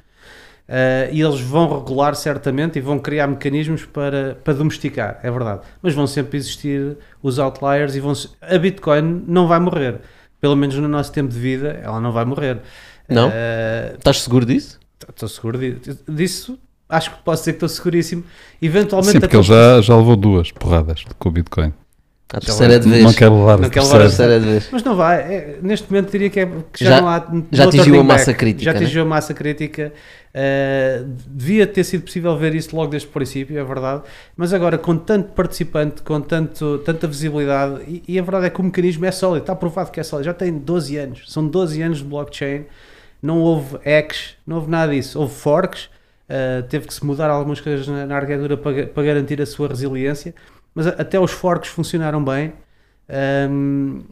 [0.69, 5.63] Uh, e eles vão regular certamente e vão criar mecanismos para, para domesticar, é verdade.
[5.83, 10.01] Mas vão sempre existir os outliers e vão a Bitcoin não vai morrer.
[10.41, 12.59] Pelo menos no nosso tempo de vida, ela não vai morrer.
[13.09, 13.29] Não?
[13.29, 14.79] Uh, Estás seguro disso?
[15.09, 15.79] Estou seguro di-
[16.09, 16.59] disso.
[16.89, 18.25] Acho que posso dizer que estou seguríssimo.
[18.61, 21.73] Eventualmente, Sim, porque ele já, já levou duas porradas com o Bitcoin.
[22.33, 23.03] A terceira é de vez.
[23.05, 24.33] Não quero levar Não a quero levar a terceira.
[24.33, 24.69] terceira é de vez.
[24.71, 25.21] Mas não vai.
[25.21, 27.27] é- neste momento diria que, é, que já, Já- não há.
[27.51, 28.79] já no atingiu a massa crítica, Já né?
[28.79, 29.93] atingiu a massa crítica.
[30.33, 34.03] Uh, devia ter sido possível ver isso logo desde o princípio, é verdade.
[34.37, 38.61] Mas agora, com tanto participante, com tanto, tanta visibilidade, e, e a verdade é que
[38.61, 40.27] o mecanismo é sólido, está provado que é sólido.
[40.27, 41.25] Já tem 12 anos.
[41.27, 42.65] São 12 anos de blockchain.
[43.21, 45.19] Não houve hacks, não houve nada disso.
[45.19, 45.87] Houve forks.
[46.29, 49.67] Uh, teve que se mudar algumas coisas na, na arquitetura para, para garantir a sua
[49.67, 50.33] resiliência,
[50.75, 52.53] mas até os forks funcionaram bem.
[53.51, 54.03] Um,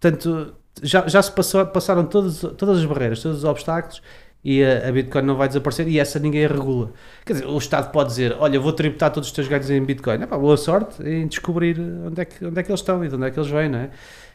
[0.00, 4.02] portanto, já, já se passou- passaram todas, todas as barreiras, todos os obstáculos
[4.44, 6.92] e a, a Bitcoin não vai desaparecer e essa ninguém a regula.
[7.24, 10.22] Quer dizer, o Estado pode dizer: Olha, vou tributar todos os teus ganhos em Bitcoin.
[10.22, 13.14] Epá, boa sorte em descobrir onde é, que, onde é que eles estão e de
[13.14, 13.90] onde é que eles vêm, não é?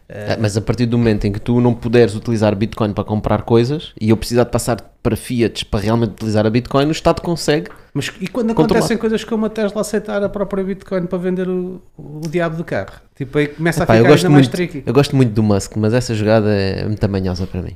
[0.09, 3.43] Ah, Mas a partir do momento em que tu não puderes utilizar Bitcoin para comprar
[3.43, 7.21] coisas e eu precisar de passar para fiats para realmente utilizar a Bitcoin, o Estado
[7.21, 7.69] consegue.
[7.93, 8.79] Mas e quando Controlar.
[8.79, 12.63] acontecem coisas como a Tesla aceitar a própria Bitcoin para vender o, o diabo do
[12.63, 12.93] carro?
[13.15, 14.83] Tipo, aí começa Epá, a ficar ainda mais muito, tricky.
[14.85, 17.75] eu gosto muito do Musk, mas essa jogada é muito tamanhosa para mim.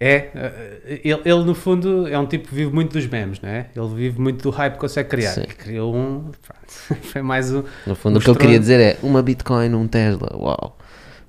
[0.00, 3.48] É, eh, ele, ele, no fundo é um tipo que vive muito dos memes, não
[3.48, 3.66] é?
[3.74, 5.32] Ele vive muito do hype que consegue criar.
[5.32, 5.42] Sim.
[5.42, 6.30] E criou um.
[6.46, 7.64] pronto, Foi mais um.
[7.86, 10.78] No fundo, o que ele queria dizer é uma Bitcoin, um Tesla, uau.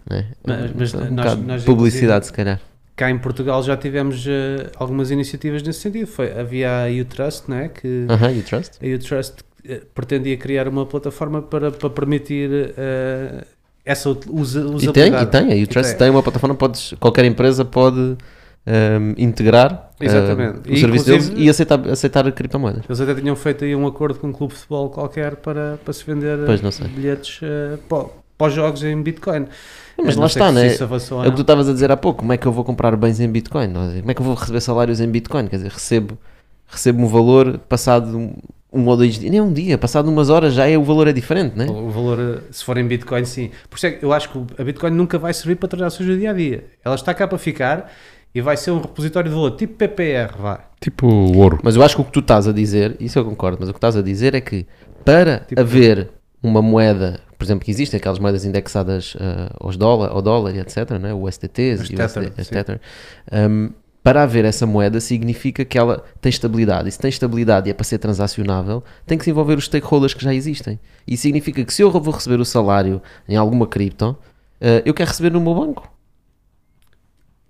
[0.09, 0.28] Né?
[0.45, 2.59] Mas- mas um nós- bocado nós, de publicidade, se calhar.
[2.95, 6.05] cá em Portugal já tivemos eh, algumas iniciativas nesse sentido.
[6.07, 8.74] Foi, havia a U-Trust, né, que Aham, you trust?
[8.84, 9.36] a U-Trust
[9.67, 13.43] eh, pretendia criar uma plataforma para, para permitir eh,
[13.86, 15.24] essa usa, E tem, usabilidade.
[15.24, 15.51] e tem.
[15.51, 18.15] A you trust tem uma plataforma, podes, qualquer empresa pode
[18.70, 20.70] ehm, integrar eh, Exatamente.
[20.70, 22.84] o E, serviço deles e aceitar, aceitar criptomoedas.
[22.88, 25.93] Eles até tinham feito aí um acordo com um clube de futebol qualquer para, para
[25.93, 28.05] se vender eh, bilhetes eh, para,
[28.38, 29.47] para os jogos em Bitcoin.
[29.97, 30.67] Mas Eu lá está, né?
[30.67, 32.95] É o que tu estavas a dizer há pouco, como é que eu vou comprar
[32.95, 33.74] bens em Bitcoin?
[33.74, 35.47] Como é que eu vou receber salários em Bitcoin?
[35.47, 36.17] Quer dizer, recebo,
[36.67, 38.34] recebo um valor passado um,
[38.72, 41.11] um ou dois dias, nem um dia, passado umas horas já é, o valor é
[41.11, 41.65] diferente, né?
[41.65, 43.51] O valor, eh, se for em Bitcoin, sim.
[43.70, 46.17] Por isso é que eu acho que a Bitcoin nunca vai servir para transações do
[46.17, 46.65] dia a dia.
[46.86, 47.91] Ela está cá para ficar
[48.34, 50.59] e vai ser um repositório de valor, tipo PPR, vá.
[50.80, 51.59] Tipo ouro.
[51.63, 53.73] Mas eu acho que o que tu estás a dizer, isso eu concordo, mas o
[53.73, 54.65] que estás a dizer é que
[55.03, 56.09] para Tipo- haver
[56.41, 60.59] uma moeda, por exemplo, que existem aquelas moedas indexadas ah, aos dólar, ao dólar e
[60.59, 61.13] etc, né?
[61.13, 62.32] o STTs e o Tether.
[62.47, 62.82] Tether,
[63.49, 63.71] um,
[64.01, 66.88] para haver essa moeda significa que ela tem estabilidade.
[66.88, 70.13] E se tem estabilidade e é para ser transacionável, tem que se envolver os stakeholders
[70.13, 70.80] que já existem.
[71.05, 74.15] E significa que se eu vou receber o salário em alguma cripto,
[74.61, 75.91] ah, eu quero receber no meu banco.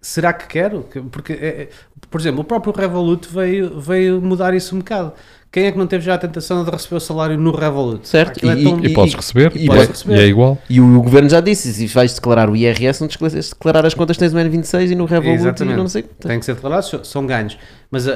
[0.01, 0.83] Será que quero?
[0.83, 1.69] Que- Porque, é, é,
[2.09, 5.13] por exemplo, o próprio Revolut veio, veio mudar isso um bocado.
[5.51, 8.07] Quem é que não teve já a tentação de receber o salário no Revolut?
[8.07, 8.47] Certo.
[8.47, 10.15] É E- tão- E podes receber, e e, podes é, receber.
[10.15, 10.57] e é igual.
[10.69, 13.93] E o, o governo já disse, se vais declarar o IRS, não te declarar as
[13.95, 15.75] contas que tens no N26 e no Revolut e Exatamente.
[15.77, 16.03] não sei.
[16.03, 17.57] Tem que ser declarados, são- ganhos.
[17.91, 18.13] Mas a,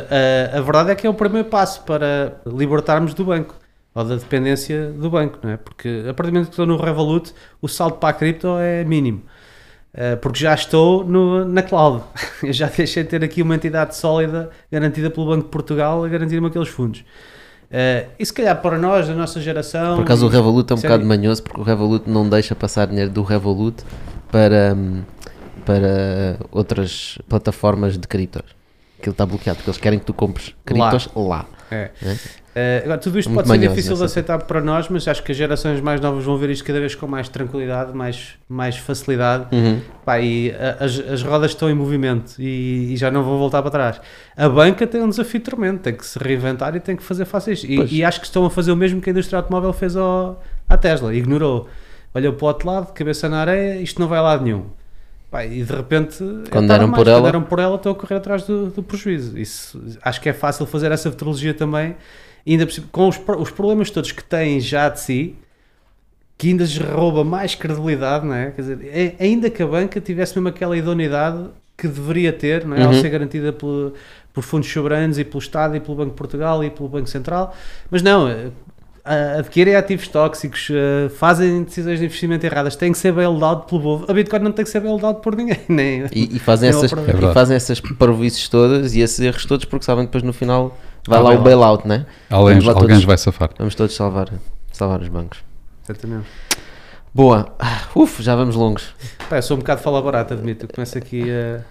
[0.53, 3.55] a, a verdade é que é o primeiro passo para libertarmos do banco
[3.95, 5.57] ou da dependência do banco, não é?
[5.57, 8.83] Porque a partir do momento que estou no Revolut, o salto para a cripto é
[8.85, 9.23] mínimo.
[9.95, 12.03] Eh, porque já estou no- na cloud.
[12.41, 16.07] Eu já deixei de ter aqui uma entidade sólida garantida pelo Banco de Portugal a
[16.07, 17.03] garantir-me aqueles fundos.
[17.71, 19.95] Eh, e se calhar para nós, da nossa geração.
[19.97, 23.11] Por acaso o Revolut é um bocado manhoso porque o Revolut não deixa passar dinheiro
[23.11, 23.83] do Revolut
[24.31, 24.75] para,
[25.65, 28.43] para outras plataformas de criptos.
[28.99, 31.45] Aquilo está bloqueado porque eles querem que tu compres criptos lá.
[31.71, 31.91] É.
[32.01, 32.17] né?
[32.55, 35.23] Eh, agora, tudo isto Muito pode ser manhoso difícil de aceitar para nós, mas acho
[35.23, 38.77] que as gerações mais novas vão ver isto cada vez com mais tranquilidade, mais, mais
[38.77, 39.47] facilidade.
[39.55, 39.79] Uhum.
[40.05, 43.61] Pá, e a- as, as rodas estão em movimento e, e já não vão voltar
[43.63, 44.01] para trás.
[44.37, 47.49] A banca tem um desafio tremendo, tem que se reinventar e tem que fazer face
[47.49, 47.65] a isto.
[47.65, 50.41] E, e acho que estão a fazer o mesmo que a indústria automóvel fez ao,
[50.69, 51.67] à Tesla, ignorou.
[52.13, 54.65] Olhou para o outro lado, cabeça na areia, isto não vai a lado nenhum.
[55.33, 56.17] Pá, e de repente,
[56.51, 59.35] Quando deram mais, por ela- deram por ela, estão a correr atrás do, do prejuízo.
[59.35, 61.95] Isso, acho que é fácil fazer essa futurologia também,
[62.47, 65.35] ainda com os, os problemas todos que têm já de si,
[66.37, 68.51] que ainda lhes rouba mais credibilidade, não é?
[68.51, 72.77] Quer dizer, é- ainda que a banca tivesse mesmo aquela idoneidade que deveria ter, não
[72.77, 72.83] é?
[72.83, 73.01] Ao Uhum.
[73.01, 73.93] ser garantida pelo-
[74.31, 77.55] por fundos soberanos e pelo Estado e pelo Banco de Portugal e pelo Banco Central,
[77.89, 78.27] mas não,
[79.05, 80.69] adquirem ativos tóxicos,
[81.17, 84.05] fazem decisões de investimento erradas, têm que ser bailed out pelo povo.
[84.09, 86.77] A Bitcoin não tem que ser bailed out por ninguém, nem, E, e fazem Não,
[86.83, 90.23] essas, é e fazem essas parvoices todas e esses erros todos porque sabem que depois
[90.23, 90.77] no final
[91.07, 91.83] vai Ah, lá o bailout.
[91.83, 92.05] bailout, né?
[92.29, 93.03] Alguém, Vamos lá alguém todos.
[93.05, 93.49] vai safar.
[93.57, 94.29] Vamos todos salvar,
[94.71, 95.39] salvar os bancos.
[95.83, 96.25] Exatamente.
[97.13, 97.53] Boa.
[97.59, 98.95] Ah, Uf, já vamos longos.
[99.29, 100.65] Pá, eu sou um bocado fala barata, admito.
[100.65, 101.61] Eu começo aqui a.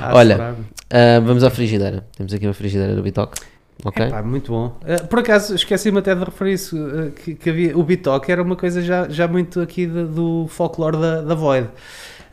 [0.02, 0.54] a Olha.
[0.90, 2.04] Ah, vamos à frigideira.
[2.16, 3.38] Temos aqui uma frigideira do Bitoque.
[3.84, 4.06] Ok?
[4.06, 4.78] Epá, muito bom.
[4.84, 8.42] Eh, por acaso, esqueci-me até de referir isso, eh, que, que havia, o Bitoque era
[8.42, 11.68] uma coisa já, já muito aqui de- do folclore da, da Void.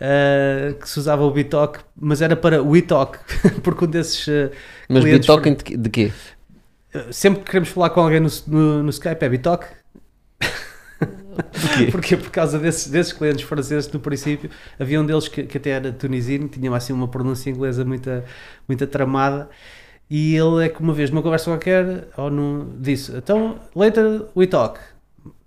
[0.01, 3.17] Eh, que se usava o Bitoque, mas era para o Itoque,
[3.63, 4.27] porque um desses
[4.89, 6.11] Mas clientes- Bitoque de, quê- de quê?
[7.11, 9.67] sempre que queremos falar com alguém no, no, no Skype é Bitoque.
[11.35, 11.91] Porquê?
[11.91, 15.71] Porque por causa desses, desses clientes franceses no princípio, havia um deles que, que até
[15.71, 18.09] era tunisino, tinha assim uma pronúncia inglesa muito,
[18.67, 19.49] muito tramada.
[20.09, 24.45] E ele é que uma vez numa conversa qualquer, ou no, disse: Então, later we
[24.47, 24.79] talk.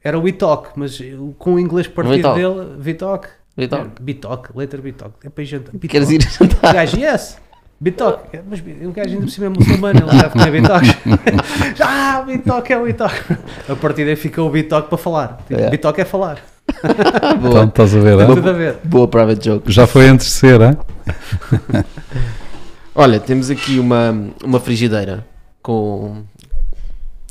[0.02, 1.00] Era we talk, mas
[1.38, 2.40] com o inglês partido We talk.
[2.40, 3.28] dele, Vitalk.
[3.56, 4.00] Bitoque.
[4.02, 5.14] Bitalk, later Bitalk.
[5.24, 5.72] É para ir jantar.
[5.80, 6.72] Queres ir O jantar?
[6.74, 7.36] gajo, yes.
[7.80, 8.20] Bitalk.
[8.36, 10.86] É, Mas o gajo ainda por cima é muçulmano, ele deve comer Bitalk.
[11.80, 13.14] ah, Bitalk é o Bitalk.
[13.68, 15.38] A partir daí fica o Bitalk para falar.
[15.48, 15.70] Tipo, É.
[15.70, 16.38] Bitalk é falar.
[16.78, 17.64] Então Boa.
[17.64, 18.34] estás a ver, Tem hein?
[18.34, 18.76] tudo a ver.
[18.84, 19.72] Boa private joke.
[19.72, 20.76] Já foi de ser, hein?
[23.00, 24.10] Olha, temos aqui uma,
[24.42, 25.24] uma frigideira
[25.62, 26.24] com,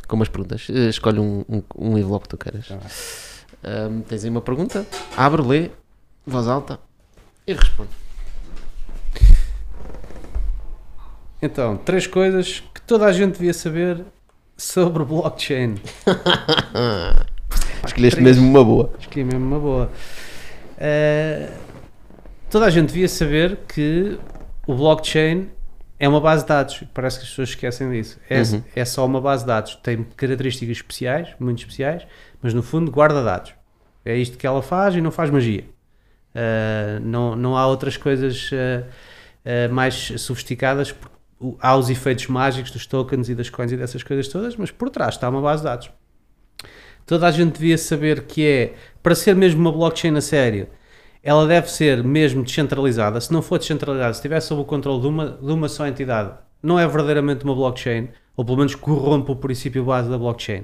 [0.07, 0.65] com umas perguntas.
[0.69, 2.69] Eh, Escolhe um, um, um envelope que tu queiras.
[2.69, 2.79] Tá.
[3.69, 4.87] Ahm, tens aí uma pergunta?
[5.17, 5.71] Abre, lê,
[6.25, 6.79] voz alta
[7.45, 7.89] e responde.
[11.41, 14.05] Então, três coisas que toda a gente devia saber
[14.55, 15.75] sobre blockchain.
[17.85, 18.93] Escolheste mesmo uma boa.
[18.97, 19.91] Acho que é mesmo uma boa.
[20.77, 21.51] Eh,
[22.49, 24.17] toda a gente devia saber que
[24.65, 25.56] o blockchain
[25.99, 26.83] é uma base de dados.
[26.93, 28.19] Parece que as pessoas esquecem disso.
[28.29, 28.63] É, Uhum.
[28.75, 29.75] é só uma base de dados.
[29.77, 32.05] Tem características especiais, muito especiais,
[32.41, 33.53] mas no fundo guarda dados.
[34.05, 35.65] É isto que ela faz e não faz magia.
[36.33, 38.85] Uh, não, não há outras coisas uh,
[39.43, 40.93] uh, mais sofisticadas.
[41.59, 44.89] Há os efeitos mágicos dos tokens e das coins e dessas coisas todas, mas por
[44.89, 45.91] trás está uma base de dados.
[47.05, 50.67] Toda a gente devia saber que é, para ser mesmo uma blockchain a sério,
[51.23, 53.19] ela deve ser mesmo descentralizada.
[53.19, 56.31] Se não for descentralizada, se estiver sob o controle de uma, de uma só entidade,
[56.61, 60.61] não é verdadeiramente uma blockchain, ou pelo menos corrompe o princípio base da blockchain.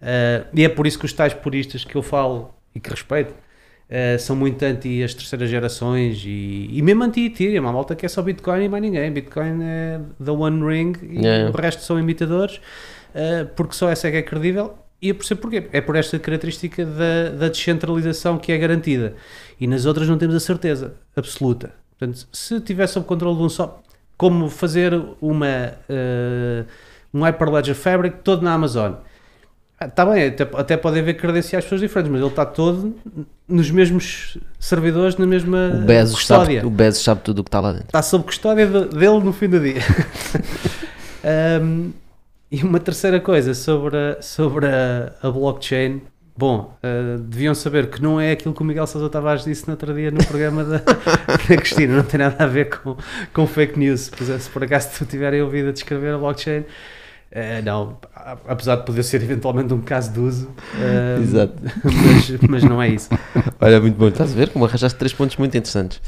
[0.00, 3.30] Uh, e é por isso que os tais puristas que eu falo e que respeito
[3.30, 7.66] uh, são muito anti as terceiras gerações e, e mesmo anti-Ethereum.
[7.66, 9.10] A malta que é só Bitcoin e mais ninguém.
[9.10, 11.50] Bitcoin é the One Ring e yeah.
[11.50, 14.78] o resto são imitadores, uh, porque só essa é que é credível.
[15.00, 15.68] E eu percebo porquê.
[15.72, 19.14] É por esta característica da, da descentralização que é garantida.
[19.60, 21.72] E nas outras não temos a certeza absoluta.
[21.98, 23.82] Portanto, se tivesse sob controle de um só,
[24.16, 26.66] como fazer uma, uh,
[27.12, 28.94] um Hyperledger Fabric todo na Amazon.
[29.80, 32.94] Está ah, bem, até, até pode haver credenciais pessoas diferentes, mas ele está todo
[33.46, 36.60] nos mesmos servidores, na mesma o Bezos custódia.
[36.60, 37.86] Sabe, o Bezos sabe tudo o que está lá dentro.
[37.86, 39.82] Está sob custódia de, dele no fim do dia.
[41.60, 41.92] um,
[42.50, 46.00] e uma terceira coisa sobre a, sobre a, a blockchain.
[46.36, 49.74] Bom, uh, deviam saber que não é aquilo que o Miguel Sousa Tavares disse no
[49.74, 50.78] outro dia no programa da,
[51.48, 52.96] da Cristina, não tem nada a ver com,
[53.32, 54.10] com fake news.
[54.40, 56.64] Se por acaso tu tiverem ouvido a descrever a blockchain,
[57.34, 57.98] Uh, não,
[58.46, 61.54] apesar de poder ser eventualmente um caso de uso, uh, Exato.
[61.82, 63.10] Mas, mas, não é isso.
[63.60, 64.06] Olha, muito bom.
[64.06, 66.00] Estás a ver como arranjaste três pontos muito interessantes.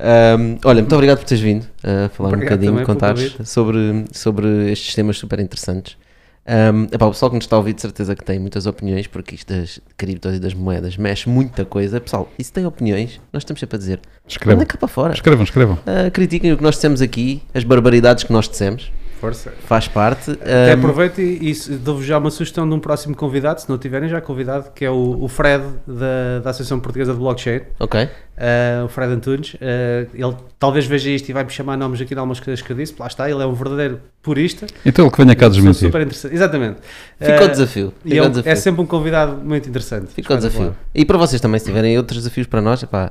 [0.00, 4.72] Um, olha, muito obrigado por teres vindo a falar obrigado um bocadinho, contares sobre, sobre
[4.72, 5.98] estes temas super interessantes.
[6.46, 9.06] Um, epá, o pessoal que nos está a ouvir de certeza que tem muitas opiniões,
[9.06, 12.00] porque isto das criptos e das moedas mexe muita coisa.
[12.00, 15.14] Pessoal, e se tem opiniões, nós estamos sempre a dizer: escrevam cá para fora.
[15.14, 15.74] Escrevam, escrevam.
[15.76, 18.92] Uh, critiquem o que nós dissemos aqui, as barbaridades que nós dissemos.
[19.24, 19.54] Força.
[19.60, 20.32] Faz parte.
[20.32, 20.78] Até um...
[20.78, 24.20] aproveito e, e dou-vos já uma sugestão de um próximo convidado, se não tiverem já
[24.20, 27.62] convidado, que é o, o Fred da, da Associação Portuguesa de Blockchain.
[27.80, 28.02] Ok.
[28.04, 29.54] Uh, o Fred Antunes.
[29.54, 32.76] Uh, ele talvez veja isto e vai-me chamar nomes aqui de algumas coisas que eu
[32.76, 32.94] disse.
[32.98, 34.66] Lá está, ele é um verdadeiro purista.
[34.84, 35.86] Então ele que venha cá desmentir.
[35.86, 36.34] Super interessante.
[36.34, 36.76] Exatamente.
[37.18, 37.94] Fica uh, o desafio.
[38.02, 38.52] Fica e o desafio.
[38.52, 40.08] é sempre um convidado muito interessante.
[40.12, 40.76] Fica o desafio.
[40.94, 43.10] E para vocês também, se tiverem outros desafios para nós, epá,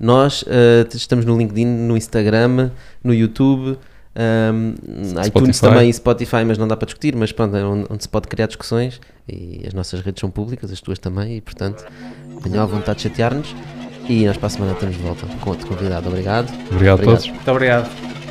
[0.00, 0.44] nós
[0.92, 2.72] estamos no LinkedIn, no Instagram,
[3.04, 3.78] no YouTube.
[4.14, 4.74] Um,
[5.24, 8.08] iTunes também e Spotify, mas não dá para discutir, mas pronto, é onde, onde, se
[8.08, 11.84] pode criar discussões e as nossas redes são públicas, as tuas também, e portanto
[12.42, 13.54] tenham à vontade de chatear-nos.
[14.08, 16.08] E nós para a semana estamos de volta com outro convidado.
[16.08, 16.52] Obrigado.
[16.70, 17.00] Obrigado, obrigado.
[17.00, 17.28] a todos.
[17.28, 18.21] Muito obrigado.